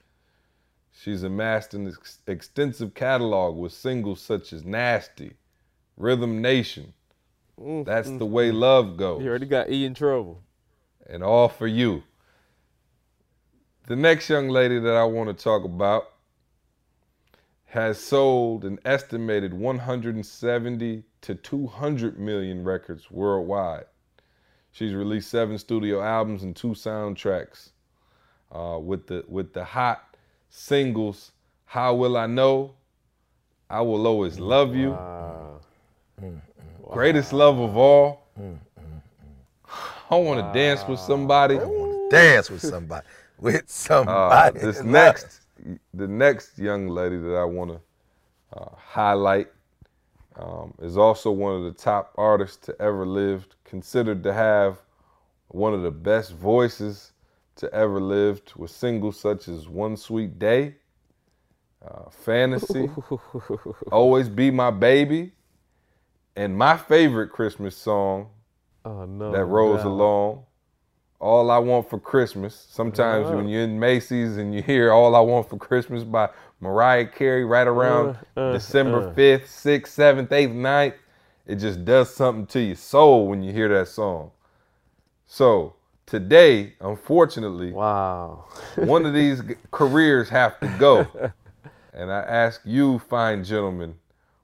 [0.91, 5.33] She's amassed an ex- extensive catalog with singles such as Nasty,
[5.97, 6.93] Rhythm Nation,
[7.59, 8.59] Mm, That's mm, the Way mm.
[8.59, 10.41] Love Goes, You already got E in trouble.
[11.07, 12.03] and All for You.
[13.87, 16.09] The next young lady that I want to talk about
[17.65, 23.85] has sold an estimated 170 to 200 million records worldwide.
[24.71, 27.69] She's released seven studio albums and two soundtracks
[28.51, 30.15] uh, with the with the hot
[30.49, 31.31] singles
[31.65, 32.75] "How Will I Know,"
[33.69, 35.61] "I Will Always Love You," Wow.
[36.87, 38.27] "Greatest Love of All."
[40.11, 41.59] I want to dance with somebody.
[41.59, 43.05] I want to dance with somebody.
[43.39, 44.59] With Uh, somebody.
[44.59, 45.41] this next,
[45.93, 49.47] the next young lady that I want to uh, highlight
[50.35, 54.81] um, is also one of the top artists to ever lived, considered to have
[55.49, 57.11] one of the best voices
[57.57, 60.75] to ever lived, with singles such as "One Sweet Day,"
[61.85, 62.89] uh, "Fantasy,"
[63.91, 65.33] "Always Be My Baby,"
[66.39, 68.29] and my favorite Christmas song
[68.85, 69.31] Oh no.
[69.31, 69.89] that rolls no.
[69.89, 70.43] along.
[71.19, 72.55] All I Want for Christmas.
[72.69, 73.35] Sometimes Uh-huh.
[73.37, 76.29] when you're in Macy's and you hear All I Want for Christmas by
[76.61, 79.13] Mariah Carey right around Uh, uh, December uh.
[79.13, 80.93] 5th, 6th, 7th, 8th, 9th,
[81.45, 84.31] it just does something to your soul when you hear that song.
[85.27, 85.75] So
[86.05, 88.45] today, unfortunately, Wow.
[88.77, 91.05] one of these careers have to go.
[91.93, 93.95] And I ask you, fine gentlemen,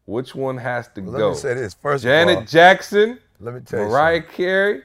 [0.06, 1.30] which one has to Let go?
[1.32, 1.74] me say this.
[1.74, 4.36] First Janet of all, Jackson, let me tell you Mariah something.
[4.36, 4.82] Carey,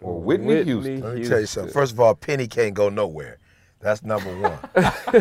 [0.00, 1.00] or Whitney, Whitney Houston?
[1.00, 1.72] Let me tell you something.
[1.72, 3.38] First of all, Penny can't go nowhere.
[3.80, 4.58] That's number one.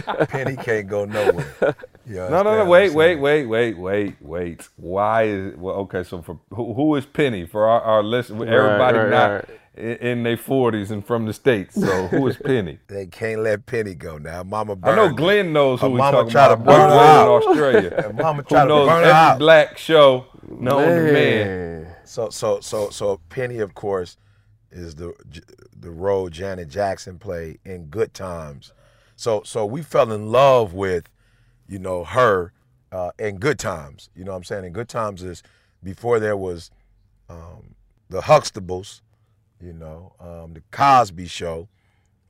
[0.28, 1.76] Penny can't go nowhere.
[2.06, 2.66] You No, no, no.
[2.66, 4.70] Wait, wait, wait, wait, wait, wait.
[4.78, 5.76] Why is well?
[5.78, 8.30] Okay, so for who, who is Penny for our, our list?
[8.30, 9.45] Everybody right, not right.
[9.76, 11.76] In, their forties and from the states.
[11.76, 12.80] So who is Penny?
[12.88, 14.44] They can't let Penny go now.
[14.44, 15.14] Mama I know.
[15.14, 16.66] Glenn knows who we mama talking tried to about.
[16.66, 17.26] burn Glenn out.
[17.44, 18.14] in Australia.
[18.22, 19.40] Mama who tried to knows burn every out.
[19.40, 21.84] black show known to man.
[21.84, 21.96] Man.
[22.04, 24.18] So so so so Penny, of course,
[24.72, 25.14] is the
[25.80, 28.74] the role Janet Jackson played in Good Times.
[29.16, 31.10] So so we fell in love with,
[31.68, 32.52] you know, her
[32.92, 34.10] uh, in Good Times.
[34.16, 34.66] You know what I'm saying?
[34.66, 35.42] In Good Times is
[35.82, 36.70] before there was
[37.30, 37.76] um,
[38.10, 39.00] the Huxtables,
[39.62, 41.68] you know, um, the Cosby Show,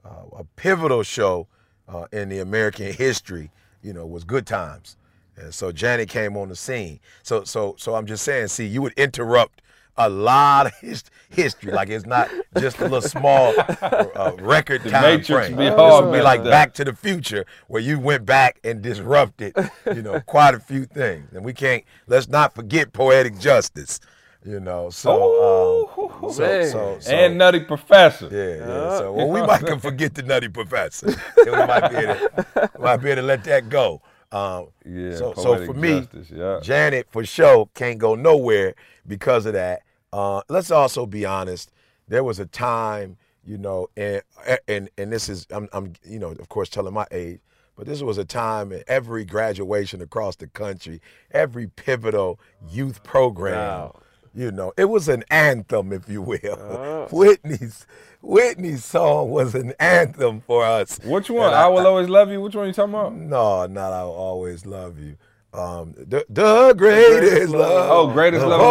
[0.06, 1.48] uh, a pivotal show
[1.88, 3.52] uh, in the American history,
[3.82, 4.98] you know, was Good Times.
[5.38, 7.00] And so Janet came on the scene.
[7.24, 9.62] So so so I'm just saying, see, you would interrupt
[9.98, 11.72] a lot of his, history.
[11.72, 12.30] Like it's not
[12.60, 15.58] just a little small uh, record time Matrix frame.
[15.58, 16.50] be this would be like like that.
[16.50, 19.56] Back to the Future, where you went back and disrupted,
[19.88, 21.32] you know, quite a few things.
[21.34, 24.00] And we can't let's not forget poetic justice.
[24.44, 25.88] You know, so
[26.24, 28.28] um, so, so, so and Nutty Professor.
[28.32, 28.98] yeah, yeah.
[28.98, 31.14] So well, we might can forget the Nutty Professor.
[31.46, 34.02] We might be able to, might be able to let that go.
[34.32, 36.60] Um, Yeah, so, so for me, Justice, yeah.
[36.64, 38.74] Janet for sure can't go nowhere
[39.06, 39.84] because of that.
[40.12, 41.72] Uh, let's also be honest.
[42.08, 44.24] There was a time, you know, and
[44.68, 47.42] and and this is I'm, I'm you know of course telling my age,
[47.76, 51.00] but this was a time in every graduation across the country,
[51.32, 52.40] every pivotal
[52.70, 53.56] youth program.
[53.56, 53.96] Wow.
[54.34, 56.40] You know, it was an anthem, if you will.
[56.44, 57.08] Oh.
[57.12, 57.86] Whitney's
[58.22, 61.00] Whitney's song was an anthem for us.
[61.04, 61.48] Which one?
[61.48, 62.40] And I, will always love you.
[62.40, 63.14] Which one are you talking about?
[63.14, 65.18] No, not I'll always love you.
[65.54, 67.90] Um, the, the greatest love.
[67.92, 68.66] Oh, greatest love of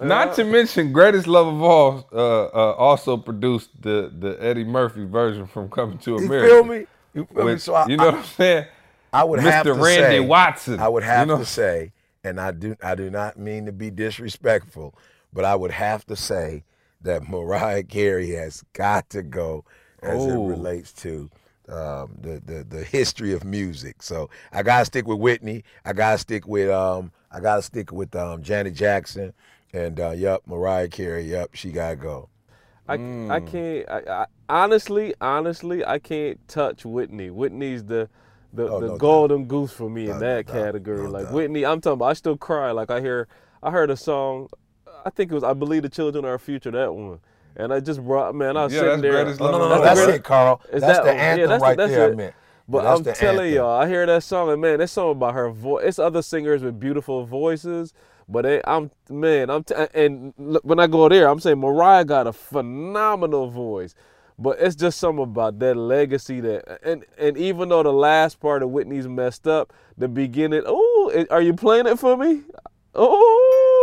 [0.00, 0.06] all.
[0.06, 5.04] Not to mention, greatest love of all uh, uh, also produced the the Eddie Murphy
[5.04, 6.46] version from Coming to America.
[6.46, 6.86] You feel me?
[7.14, 7.58] You feel me?
[7.58, 8.66] So I, you know what I'm saying?
[9.12, 9.74] I would have Mr.
[9.74, 10.80] to Randy say, Watson.
[10.80, 11.38] I would have you know?
[11.38, 11.92] to say,
[12.28, 14.94] and I do I do not mean to be disrespectful,
[15.32, 16.64] but I would have to say
[17.02, 19.64] that Mariah Carey has got to go
[20.02, 20.46] as it Oh.
[20.46, 21.30] relates to
[21.68, 24.02] um, the, the the history of music.
[24.02, 25.64] So I gotta stick with Whitney.
[25.84, 29.32] I gotta stick with um I gotta stick with um Janet Jackson.
[29.72, 31.24] And uh, yep, Mariah Carey.
[31.24, 32.30] Yep, she gotta go.
[32.88, 32.94] I,
[33.28, 33.88] I can't.
[33.88, 37.30] I, I, honestly, honestly, I can't touch Whitney.
[37.30, 38.08] Whitney's the
[38.52, 38.98] the, Oh, the no doubt.
[38.98, 40.54] golden goose for me in that doubt.
[40.54, 41.04] category.
[41.04, 41.32] No like doubt.
[41.34, 41.94] Whitney, I'm talking.
[41.94, 42.70] about, I still cry.
[42.70, 43.28] Like I hear,
[43.62, 44.48] I heard a song.
[45.04, 47.20] I think it was "I Believe the Children Are Our Future." That one,
[47.56, 48.56] and I just brought man.
[48.56, 49.12] I was Yeah, sitting that's there.
[49.24, 49.82] Greatest oh, Love No, no, no, All.
[49.82, 50.60] that's it, Karl.
[50.72, 51.16] Is that's that the one?
[51.16, 52.06] Yeah, anthem that's the- right that's there.
[52.06, 52.16] I it.
[52.16, 52.34] meant.
[52.70, 53.54] But That's I'm telling anthem.
[53.54, 55.84] y'all, I hear that song, and man, that song about her voice.
[55.86, 57.94] It's other singers with beautiful voices,
[58.28, 62.04] but they, I'm man, I'm t- and look, when I go there, I'm saying Mariah
[62.04, 63.94] got a phenomenal voice,
[64.38, 68.62] but it's just something about that legacy that, and and even though the last part
[68.62, 72.42] of Whitney's messed up, the beginning, oh, are you playing it for me?
[72.94, 73.34] Oh,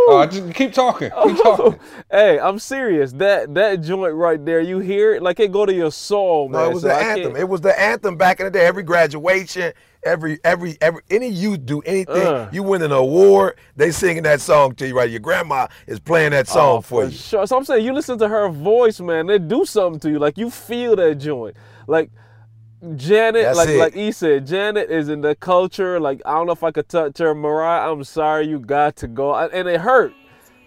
[0.08, 1.10] Oh, just keep talking.
[1.10, 1.58] Keep oh.
[1.58, 1.80] talking.
[2.12, 3.12] hey, I'm serious.
[3.14, 6.62] That that joint right there, you hear it like it go to your soul, man.
[6.62, 7.36] No, it was So the I can't- anthem.
[7.36, 8.66] It was the anthem back in the day.
[8.66, 9.74] Every graduation,
[10.06, 12.49] Every every every any youth do anything, Uh.
[12.53, 15.10] you win an award, they singing that song to you, right?
[15.10, 17.12] Your grandma is playing that song Oh, for you.
[17.12, 17.45] Sure.
[17.47, 19.26] So I'm saying you listen to her voice, man.
[19.28, 20.20] They do something to you.
[20.20, 21.56] Like you feel that joint.
[21.88, 22.12] Like
[22.95, 23.80] Janet, That's like it.
[23.80, 25.99] like E said, Janet is in the culture.
[25.99, 27.34] Like I don't know if I could touch her.
[27.34, 30.14] Mariah, I'm sorry, you got to go, and it hurt.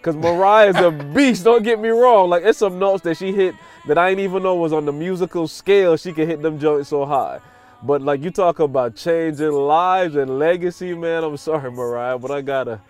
[0.01, 1.43] Cause Mariah is a beast.
[1.43, 2.29] Don't get me wrong.
[2.29, 3.55] Like it's some notes that she hit
[3.87, 5.95] that I didn't even know was on the musical scale.
[5.97, 7.39] She can hit them joints so high.
[7.83, 11.23] But like you talk about changing lives and legacy, man.
[11.23, 12.81] I'm sorry, Mariah, but I gotta,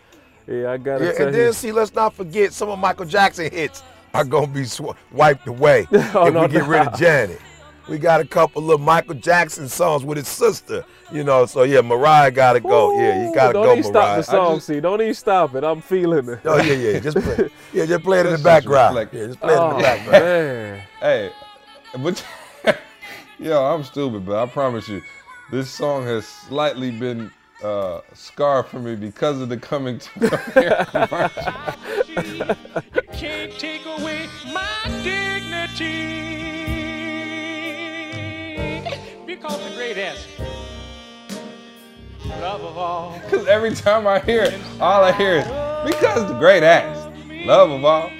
[0.48, 1.44] yeah, I gotta Yeah, tell and you.
[1.44, 3.84] then see, let's not forget some of Michael Jackson hits
[4.16, 7.40] are gonna be sw- wiped away Oh, if no we get rid of Janet.
[7.88, 11.46] We got a couple of Michael Jackson songs with his sister, you know.
[11.48, 13.00] So yeah, Mariah gotta go.
[13.00, 13.64] yeah, you gotta go Mariah.
[13.64, 14.80] don't go, even stop the song, just- see.
[14.80, 15.64] Don't even stop it.
[15.64, 16.40] I'm feeling it.
[16.46, 17.50] Oh yeah, yeah, just play.
[17.74, 18.96] Yeah, just play it in the background.
[18.96, 19.14] reflect.
[19.14, 20.24] Yeah, just play it in Oh, the background.
[20.24, 20.82] man.
[21.00, 21.32] Hey,
[22.00, 22.26] but
[23.40, 25.02] yo, I'm stupid, but I promise you,
[25.52, 27.32] this song has slightly been
[27.64, 30.10] uh, scarred for me because of the coming to
[30.92, 31.54] commercial.
[32.94, 36.18] You can't take away my dignity.
[39.26, 40.28] Because the great S.
[42.26, 43.20] Love of all.
[43.24, 45.46] Because every time I hear it, all I hear is
[45.86, 47.08] because the great ass,
[47.46, 48.12] love of all.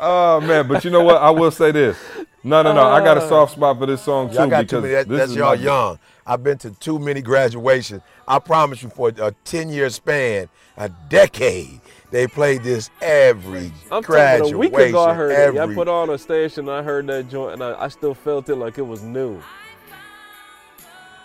[0.00, 1.16] oh man, but you know what?
[1.16, 1.96] I will say this.
[2.44, 2.84] No, no, no.
[2.84, 4.94] I got a uh, soft spot for this song too Y'all got too because many.
[4.94, 5.98] That, that's y'all my- young.
[6.26, 8.02] I've been to too many graduations.
[8.28, 11.80] I promise you, for a ten-year span, a decade,
[12.10, 14.54] they played this every I'm talking graduation.
[14.54, 15.70] a week ago I heard every, it.
[15.70, 18.56] I put on a station, I heard that joint, and I, I still felt it
[18.56, 19.40] like it was new.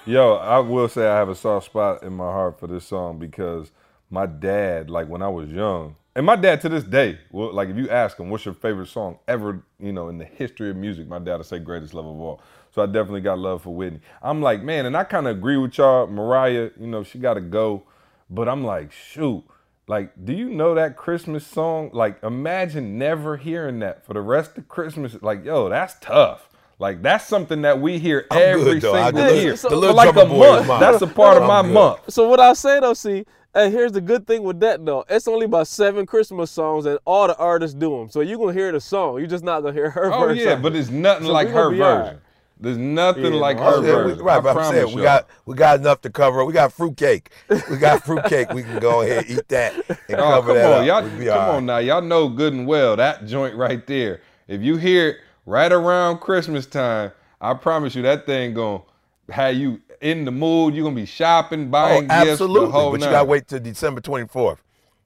[0.06, 3.20] Yo, I will say I have a soft spot in my heart for this song
[3.20, 3.72] because
[4.10, 7.70] my dad, like when I was young, and my dad to this day, well, like
[7.70, 10.76] if you ask him, what's your favorite song ever, you know, in the history of
[10.76, 12.42] music, my dad will say greatest love of all.
[12.72, 14.02] So I definitely got love for Whitney.
[14.22, 16.08] I'm like, man, and I kind of agree with y'all.
[16.08, 17.84] Mariah, you know, she got to go.
[18.30, 19.46] But I'm like, shoot,
[19.88, 21.90] like, do you know that Christmas song?
[21.94, 25.16] Like, imagine never hearing that for the rest of Christmas.
[25.22, 26.49] Like, yo, that's tough.
[26.80, 29.52] Like, that's something that we hear I'm every good, single the little- year.
[29.52, 30.80] the For like a drummer month.
[30.80, 31.74] That's a part of my good.
[31.74, 32.00] month.
[32.08, 35.28] So what I say though, see, and here's the good thing with that though, it's
[35.28, 38.10] only about seven Christmas songs, and all the artists do them.
[38.10, 40.38] So you gonna hear the song, you're just not gonna hear her Oh verse.
[40.38, 41.80] yeah, but it's nothing So like her version.
[41.86, 42.16] right.
[42.62, 44.24] There's nothing Yeah, like her I'm we, version.
[44.24, 46.44] right, I but I'm saying promise we got we got enough to cover.
[46.46, 47.30] We got fruitcake.
[47.70, 48.54] We got fruitcake.
[48.54, 49.74] we can go ahead and eat that
[50.08, 50.86] and Oh, cover come that on, up.
[50.88, 51.18] y'all.
[51.18, 54.22] We'll Come all on now, y'all know good and well that joint right there.
[54.48, 55.18] If you hear it
[55.50, 58.82] right around Christmas time, I promise you that thing gonna
[59.30, 60.76] have you in the mood.
[60.76, 62.72] You're gonna be shopping, Oh, buying gifts, the absolutely.
[62.72, 63.14] whole But you nine.
[63.14, 64.58] gotta wait till December 24th.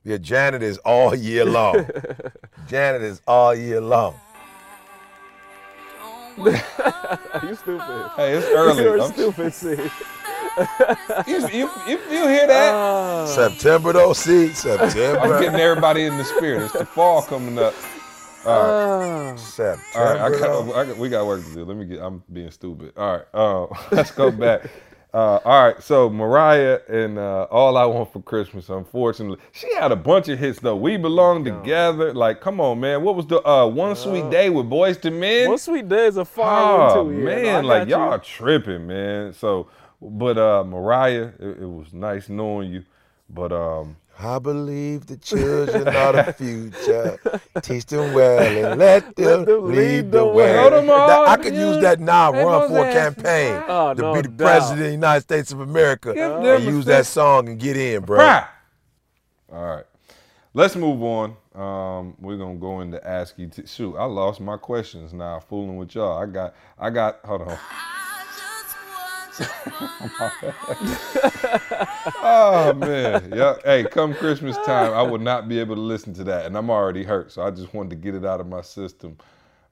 [0.04, 1.88] Yeah, Janet is all year long.
[2.68, 4.16] Janet is all year long.
[6.38, 8.10] you stupid.
[8.16, 8.84] Hey, it's early.
[8.84, 9.76] You're I'm- stupid, see.
[11.28, 12.74] you, you, you, you hear that?
[12.74, 13.26] Ah.
[13.28, 15.20] September though, see September.
[15.20, 16.64] I'm getting everybody in the spirit.
[16.64, 17.74] It's the fall coming up.
[18.46, 19.36] Ah.
[19.38, 19.84] September.
[19.96, 21.66] All right, I got, I got, we got work to do.
[21.66, 22.02] Let me get.
[22.02, 22.94] I'm being stupid.
[22.98, 24.70] All right, uh, let's go back.
[25.14, 28.70] Uh, all right, so Mariah and uh, All I Want for Christmas.
[28.70, 30.76] Unfortunately, she had a bunch of hits though.
[30.76, 32.16] We belong together.
[32.16, 33.04] Like, come on, man.
[33.04, 35.50] What was the uh, One Sweet Day with Boyz II Men?
[35.50, 37.20] One sweet day is a fire Oh one too.
[37.20, 39.34] Yeah, man, no, like got y'all tripping, man.
[39.34, 39.68] So,
[40.02, 42.84] but uh, Mariah, it, it was nice knowing you.
[43.30, 47.20] But um, I believe the children are the future.
[47.62, 50.58] Teach them well and let them, them lead the way.
[50.58, 54.02] Hold 'em That- I could use that now, Hey, run for a campaign Oh, to
[54.02, 54.38] no be the doubt.
[54.38, 58.04] president of the United States of America Give and use that song and get in,
[58.04, 58.20] bro.
[58.20, 58.46] Right.
[59.52, 59.86] All right.
[60.54, 61.36] Let's move on.
[61.56, 63.48] Um, we're gonna go into ask you.
[63.48, 65.40] T- Shoot, I lost my questions now.
[65.40, 66.18] Fooling with y'all.
[66.22, 66.54] I got.
[66.80, 67.20] I got.
[67.26, 67.58] Hold on.
[72.26, 73.32] Oh man.
[73.36, 73.56] Yeah.
[73.64, 76.70] Hey, come Christmas time, I will not be able to listen to that, and I'm
[76.70, 77.32] already hurt.
[77.32, 79.18] So I just wanted to get it out of my system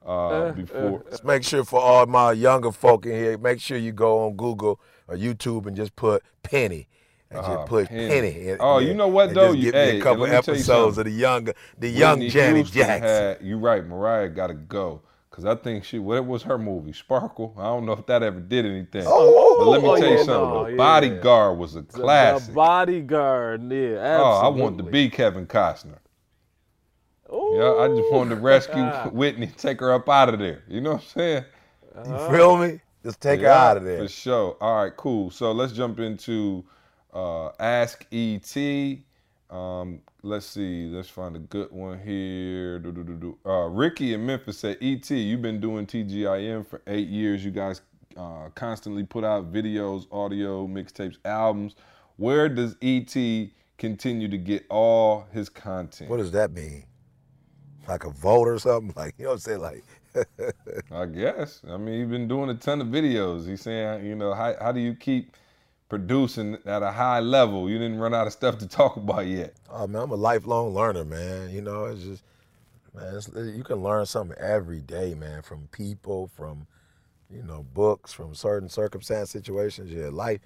[0.06, 1.02] uh, before.
[1.10, 4.36] Let's make sure for all my younger folk in here, make sure you go on
[4.36, 6.88] Google or YouTube and just put Penny.
[7.30, 8.08] And Ah, just put Penny.
[8.08, 8.48] Penny.
[8.50, 9.52] and- Oh, and- you know what, though?
[9.52, 12.18] Just give Hey, me a couple let me you episodes of the younger, the young
[12.18, 13.02] Whitney Janet Houston Jackson.
[13.08, 15.00] Had, you right, Mariah got to go.
[15.32, 16.92] Cause I think she, what was her movie?
[16.92, 17.54] Sparkle.
[17.56, 19.04] I don't know if that ever did anything.
[19.06, 20.50] Oh, but let me oh, tell you yeah, something.
[20.50, 20.76] no, the yeah.
[20.76, 22.48] Bodyguard was a classic.
[22.48, 24.02] The bodyguard, yeah, absolutely.
[24.02, 25.98] oh, I want to be Kevin Costner.
[27.32, 30.64] Yeah, I just wanted to rescue Whitney, take her up out of there.
[30.68, 31.44] You know what I'm saying?
[32.06, 32.80] You feel me?
[33.02, 34.02] Just take her out of there.
[34.02, 34.56] For sure.
[34.60, 35.30] All right, cool.
[35.30, 36.62] So let's jump into
[37.12, 38.56] uh, Ask ET.
[39.50, 40.86] Um, let's see.
[40.86, 42.78] Let's find a good one here.
[42.78, 43.38] Do, do, do.
[43.44, 47.44] Uh, Ricky in Memphis said, ET, you've been doing TGIM for eight years.
[47.44, 47.82] You guys
[48.16, 51.74] uh, constantly put out videos, audio, mixtapes, albums.
[52.16, 53.14] Where does ET
[53.78, 56.10] continue to get all his content?
[56.10, 56.84] What does that mean?
[57.88, 58.92] Like a vote or something?
[58.96, 59.60] Like you know what I'm saying?
[59.60, 59.84] Like
[60.92, 61.62] I guess.
[61.68, 63.48] I mean, he's been doing a ton of videos.
[63.48, 65.36] He's saying, you know, how, how do you keep
[65.92, 67.68] producing at a high level?
[67.68, 69.52] You didn't run out of stuff to talk about yet.
[69.68, 71.50] Oh man, I'm a lifelong learner, man.
[71.50, 72.22] You know, it's just
[72.94, 76.66] man, it's, you can learn something every day, man, from people, from
[77.28, 79.92] you know, books, from certain circumstance situations.
[79.92, 80.40] Yeah, life.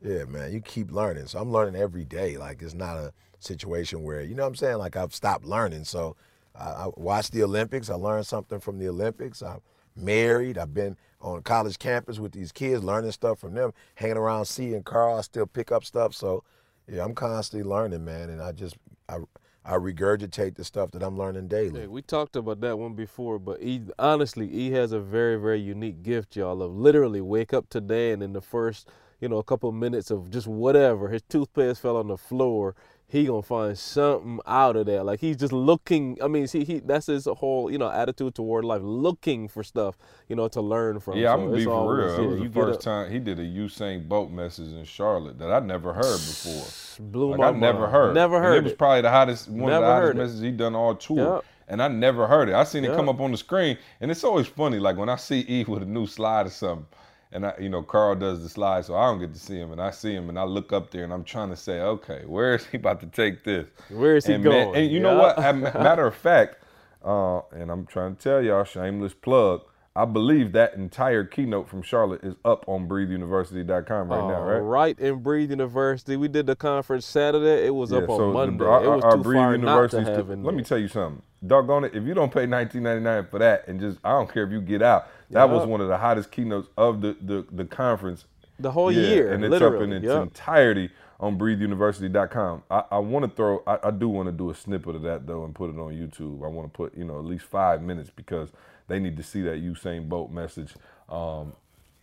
[0.00, 1.26] Yeah, man, you keep learning.
[1.26, 2.36] So I'm learning every day.
[2.36, 4.78] Like it's not a situation where you know what I'm saying.
[4.78, 5.82] Like I've stopped learning.
[5.82, 6.14] So
[6.54, 7.90] I, I watched the Olympics.
[7.90, 9.42] I learned something from the Olympics.
[9.42, 9.62] I'm
[9.96, 10.58] married.
[10.58, 14.74] I've been on college campus with these kids, learning stuff from them, hanging around C
[14.74, 15.18] and Karl.
[15.18, 16.14] I still pick up stuff.
[16.14, 16.44] So
[16.88, 18.30] yeah, I'm constantly learning, man.
[18.30, 18.76] And I just
[19.08, 19.18] I
[19.64, 21.82] I regurgitate the stuff that I'm learning daily.
[21.82, 25.60] Hey, we talked about that one before, but he honestly he has a very very
[25.60, 26.62] unique gift, y'all.
[26.62, 28.88] Of literally wake up today and in the first
[29.20, 32.74] you know a couple minutes of just whatever his toothpaste fell on the floor
[33.12, 35.04] he gonna find something out of that.
[35.04, 36.16] Like he's just looking.
[36.22, 39.98] I mean, see, he that's his whole you know attitude toward life, looking for stuff
[40.28, 41.18] you know to learn from.
[41.18, 42.14] Yeah, so I'm gonna be for real.
[42.14, 45.52] It was the first up- time he did a Usain Bolt message in Charlotte that
[45.52, 46.64] I never heard before.
[47.12, 47.92] Blew Like my I never mind.
[47.92, 48.14] heard.
[48.14, 50.50] Never And heard it was probably the hottest one Never of the hottest messages he
[50.50, 51.16] done all tour.
[51.18, 51.44] Yup.
[51.68, 52.54] And I never heard it.
[52.54, 54.78] I seen it come up on the screen, and it's always funny.
[54.78, 56.86] Like when I see E with a new slide or something,
[57.32, 59.72] and I, you know, Karl does the slide, so I don't get to see him,
[59.72, 62.22] and I see him, and I look up there, and I'm trying to say, okay,
[62.26, 63.68] where is he about to take this?
[63.90, 64.76] Where is he and man- going?
[64.84, 65.38] and you know what?
[65.38, 66.56] Matter of fact,
[67.04, 69.62] uh, and I'm trying to tell y'all, shameless plug.
[69.94, 74.58] I believe that entire keynote from Charlotte is up on BreatheUniversity.com right now, All right?
[74.58, 77.66] right, in Breathe University, we did the conference Saturday.
[77.66, 78.64] It was up so on the- Monday.
[78.64, 81.22] our- it was our too Breathe far not to have Let me tell you something.
[81.46, 84.52] Doggone it, if you don't pay 19.99 for that and just I don't care if
[84.52, 85.08] you get out.
[85.30, 88.26] That was one of the hottest keynotes of the the, the conference.
[88.58, 89.76] The whole Yeah, year, and it's literally.
[89.76, 90.22] up in its Yup.
[90.24, 92.62] entirety on BreatheUniversity.com.
[92.70, 93.62] I, I want to throw.
[93.66, 95.92] I, I do want to do a snippet of that though and put it on
[95.92, 96.44] YouTube.
[96.44, 98.50] I want to put you know at least five minutes because
[98.88, 100.74] they need to see that Usain Bolt message.
[101.08, 101.54] Um,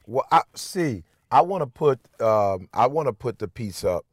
[0.07, 1.03] Well, I see.
[1.31, 4.05] I want to put um, I want to put the piece up,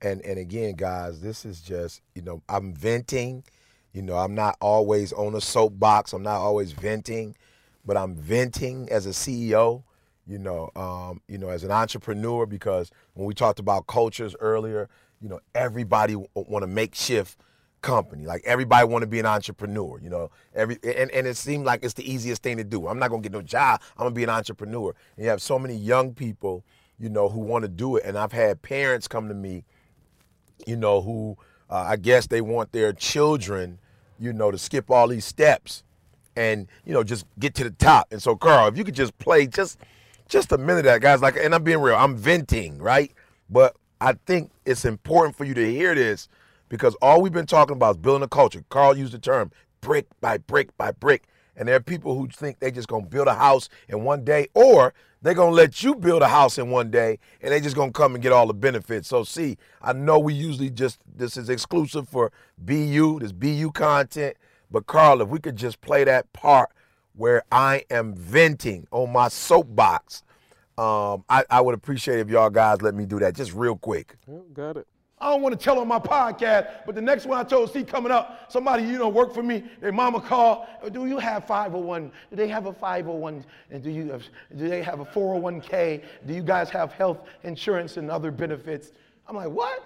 [0.00, 3.44] and and again, guys, this is just you know I'm venting.
[3.94, 6.12] You know, I'm not always on a soapbox.
[6.12, 7.36] I'm not always venting,
[7.86, 9.84] but I'm venting as a CEO.
[10.26, 14.88] You know, um, you know, as an entrepreneur because when we talked about cultures earlier,
[15.20, 17.38] you know, everybody want to make shift
[17.82, 18.24] company.
[18.24, 20.30] Like everybody want to be an entrepreneur, you know.
[20.54, 22.88] Every and, and it seemed like it's the easiest thing to do.
[22.88, 23.80] I'm not gonna get no job.
[23.96, 24.94] I'm gonna be an entrepreneur.
[25.16, 26.64] And you have so many young people,
[26.98, 28.04] you know, who want to do it.
[28.04, 29.64] And I've had parents come to me,
[30.66, 31.36] you know, who
[31.70, 33.78] uh, I guess they want their children,
[34.18, 35.82] you know, to skip all these steps
[36.36, 38.12] and you know just get to the top.
[38.12, 39.78] And so, Karl, if you could just play just
[40.28, 41.22] just a minute of that, guys.
[41.22, 41.96] Like, and I'm being real.
[41.96, 43.12] I'm venting, right?
[43.50, 46.28] But I think it's important for you to hear this
[46.68, 48.64] because all we've been talking about is building a culture.
[48.68, 49.50] Karl used the term
[49.80, 51.24] brick by brick by brick.
[51.56, 54.48] And there are people who think they just gonna build a house in one day,
[54.54, 57.90] or they're gonna let you build a house in one day and they just gonna
[57.90, 59.08] come and get all the benefits.
[59.08, 64.36] So see, I know we usually just this is exclusive for BU, this BU content.
[64.70, 66.70] But Karl, if we could just play that part
[67.14, 70.24] where I am venting on my soapbox,
[70.76, 74.16] um, I, I would appreciate if y'all guys let me do that just real quick.
[74.28, 74.86] Yep, got it.
[75.24, 77.82] I don't want to tell on my podcast, but the next one I told see
[77.82, 81.46] coming up, somebody you know work for me, their mama called, oh, do you have
[81.46, 82.12] 501?
[82.28, 83.42] Do they have a 501?
[83.70, 84.22] And do you have,
[84.54, 86.04] do they have a 401k?
[86.26, 88.92] Do you guys have health insurance and other benefits?
[89.26, 89.82] I'm like, what?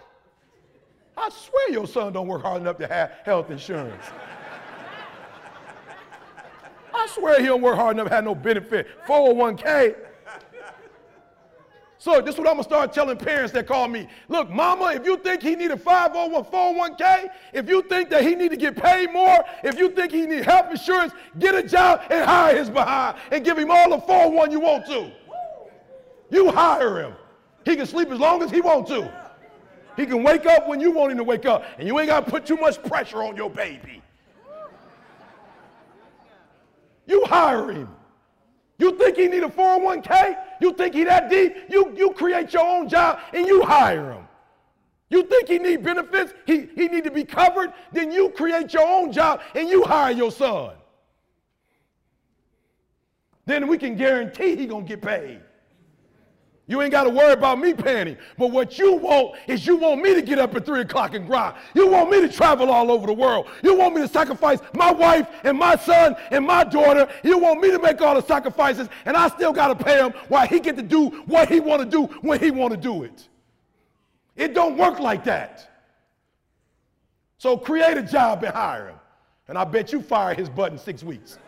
[1.16, 4.06] I swear your son don't work hard enough to have health insurance.
[6.92, 8.88] I swear he don't work hard enough to have no benefit.
[9.06, 10.07] 401k.
[12.08, 14.08] So this is what I'm gonna start telling parents that call me.
[14.28, 18.34] Look, mama, if you think he need a 501 401k, if you think that he
[18.34, 22.00] need to get paid more, if you think he need health insurance, get a job
[22.08, 25.12] and hire his behind and give him all the 401 you want to.
[26.30, 27.12] You hire him.
[27.66, 29.12] He can sleep as long as he want to.
[29.94, 32.30] He can wake up when you want him to wake up, and you ain't gotta
[32.30, 34.02] put too much pressure on your baby.
[37.06, 37.97] You hire him.
[38.78, 40.36] You think he need a 401k?
[40.60, 41.54] You think he that deep?
[41.68, 44.24] You, you create your own job and you hire him.
[45.10, 46.32] You think he need benefits?
[46.46, 47.72] He, he need to be covered?
[47.92, 50.74] Then you create your own job and you hire your son.
[53.46, 55.40] Then we can guarantee he gonna get paid.
[56.68, 58.18] You ain't got to worry about me paying.
[58.36, 61.26] But what you want is you want me to get up at 3 o'clock and
[61.26, 61.56] grind.
[61.74, 63.48] You want me to travel all over the world.
[63.62, 67.08] You want me to sacrifice my wife and my son and my daughter.
[67.24, 70.12] You want me to make all the sacrifices and I still got to pay him
[70.28, 73.02] while he get to do what he want to do when he want to do
[73.02, 73.28] it.
[74.36, 75.68] It don't work like that.
[77.38, 78.98] So create a job and hire him.
[79.48, 81.38] And I bet you fire his butt in six weeks.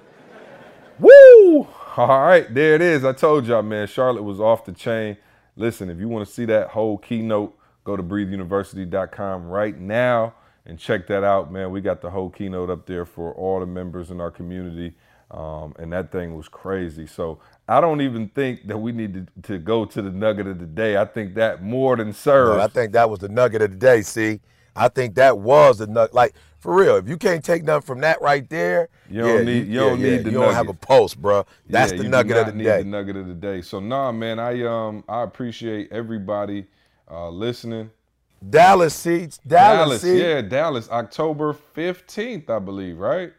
[0.99, 1.68] Woo!
[1.97, 3.05] All right, there it is.
[3.05, 5.16] I told y'all, man, Charlotte was off the chain.
[5.57, 10.34] Listen, if you want to see that whole keynote, go to breatheuniversity.com right now
[10.66, 11.72] and check that out, man.
[11.72, 14.95] We got the whole keynote up there for all the members in our community.
[15.32, 17.07] Um, and that thing was crazy.
[17.07, 20.61] So I don't even think that we need to, to, go to the nugget of
[20.61, 20.97] the day.
[20.97, 22.57] I think that more than serves.
[22.57, 24.03] No, I think that was the nugget of the day.
[24.03, 24.41] See,
[24.76, 26.14] I think that was the nugget.
[26.14, 29.45] Like for real, if you can't take nothing from that right there, you don't yeah,
[29.45, 30.41] need you, don't yeah, need yeah, the you nugget.
[30.41, 31.47] don't have a pulse, bro.
[31.69, 32.79] That's the you nugget of the need day.
[32.79, 33.63] The nugget of the day.
[33.63, 36.67] So nah, man, I um I appreciate everybody
[37.11, 37.91] uh, listening.
[38.49, 40.21] Dallas seats, Dallas, Dallas, see?
[40.21, 43.33] yeah, Dallas, October fifteenth, I believe, right?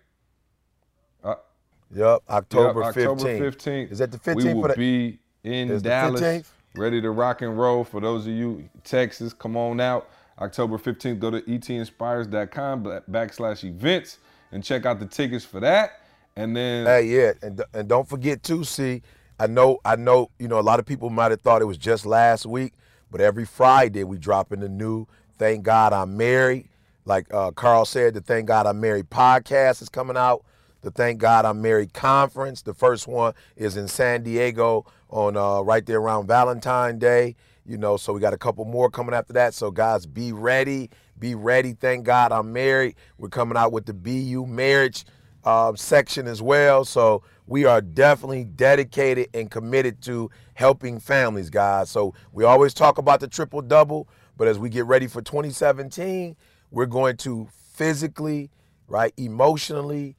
[1.94, 3.40] Yep, October Yep, October 15th.
[3.56, 3.92] 15th.
[3.92, 4.46] Is that the fifteenth?
[4.46, 6.46] We 15th will the be in Dallas, 15th?
[6.76, 7.84] ready to rock and roll.
[7.84, 10.10] For those of you Texas, come on out.
[10.42, 14.18] October 15th, go to etinspires.com backslash events
[14.52, 16.02] and check out the tickets for that.
[16.36, 19.02] And then Hey, yeah, and and don't forget to See,
[19.40, 20.32] I know, I know.
[20.40, 22.74] You know, a lot of people might have thought it was just last week,
[23.12, 26.70] but every Friday we drop in the new "Thank God I'm Married."
[27.06, 30.46] Like uh, Karl said, the "Thank God I'm Married" podcast is coming out.
[30.82, 32.62] The "Thank God I'm Married" conference.
[32.62, 37.36] The first one is in San Diego on uh, right there around Valentine's Day.
[37.66, 39.54] You know, so we got a couple more coming after that.
[39.54, 40.90] So guys, be ready.
[41.20, 41.74] Be ready.
[41.74, 42.96] Thank God I'm married.
[43.18, 45.06] We're coming out with the BU marriage
[45.44, 46.86] um, section as well.
[46.86, 51.90] So we are definitely dedicated and committed to helping families, guys.
[51.90, 54.08] So we always talk about the triple double,
[54.38, 56.36] but as we get ready for 2017,
[56.72, 58.50] we're going to physically,
[58.88, 60.16] right, emotionally,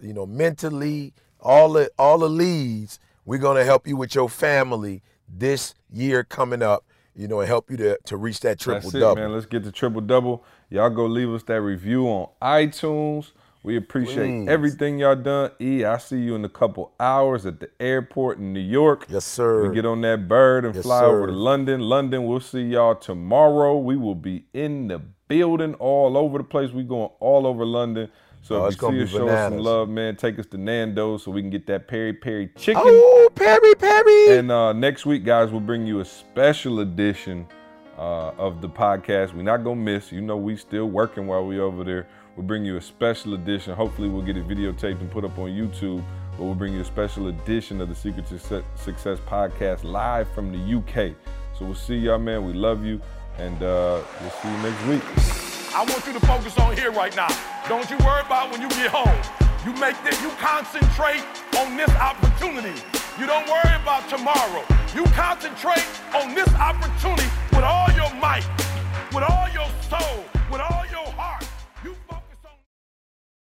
[0.00, 2.98] you know, mentally, all the all the leads.
[3.24, 6.84] We're going to help you with your family this year coming up.
[7.14, 9.16] You know, and help you to to reach that triple That's it, double.
[9.20, 9.34] man.
[9.34, 10.44] Let's get the triple double.
[10.70, 13.32] Y'all go leave us that review on iTunes.
[13.62, 14.48] We appreciate Please.
[14.48, 15.50] everything y'all done.
[15.60, 19.06] E, I see you in a couple hours at the airport in New York.
[19.10, 19.68] Yes, sir.
[19.68, 21.80] We get on that bird and Yes, fly over to London.
[21.80, 23.76] London, we'll see y'all tomorrow.
[23.76, 26.70] We will be in the building all over the place.
[26.72, 28.10] We going all over London.
[28.42, 30.16] So Oh, if you see be us, show us some love, man.
[30.16, 32.82] Take us to Nando's so we can get that peri peri chicken.
[32.84, 34.36] Oh, peri, peri.
[34.38, 37.46] And uh, next week, guys, we'll bring you a special edition
[37.96, 39.32] uh, of the podcast.
[39.34, 40.10] We're not gonna miss.
[40.10, 42.08] You know, we still working while we over there.
[42.36, 43.74] We'll bring you a special edition.
[43.74, 46.02] Hopefully, we'll get it videotaped and put up on YouTube.
[46.36, 50.50] But we'll bring you a special edition of the Secret Success, Success podcast live from
[50.50, 51.14] the UK.
[51.58, 52.44] So we'll see y'all, man.
[52.46, 53.00] We love you,
[53.38, 55.51] and uh, we'll see you next week.
[55.74, 57.28] I want you to focus on here right now.
[57.66, 59.08] Don't you worry about when you get home.
[59.64, 61.24] You make this, you concentrate
[61.56, 62.78] on this opportunity.
[63.18, 64.64] You don't worry about tomorrow.
[64.94, 68.44] You concentrate on this opportunity with all your might,
[69.14, 70.31] with all your soul.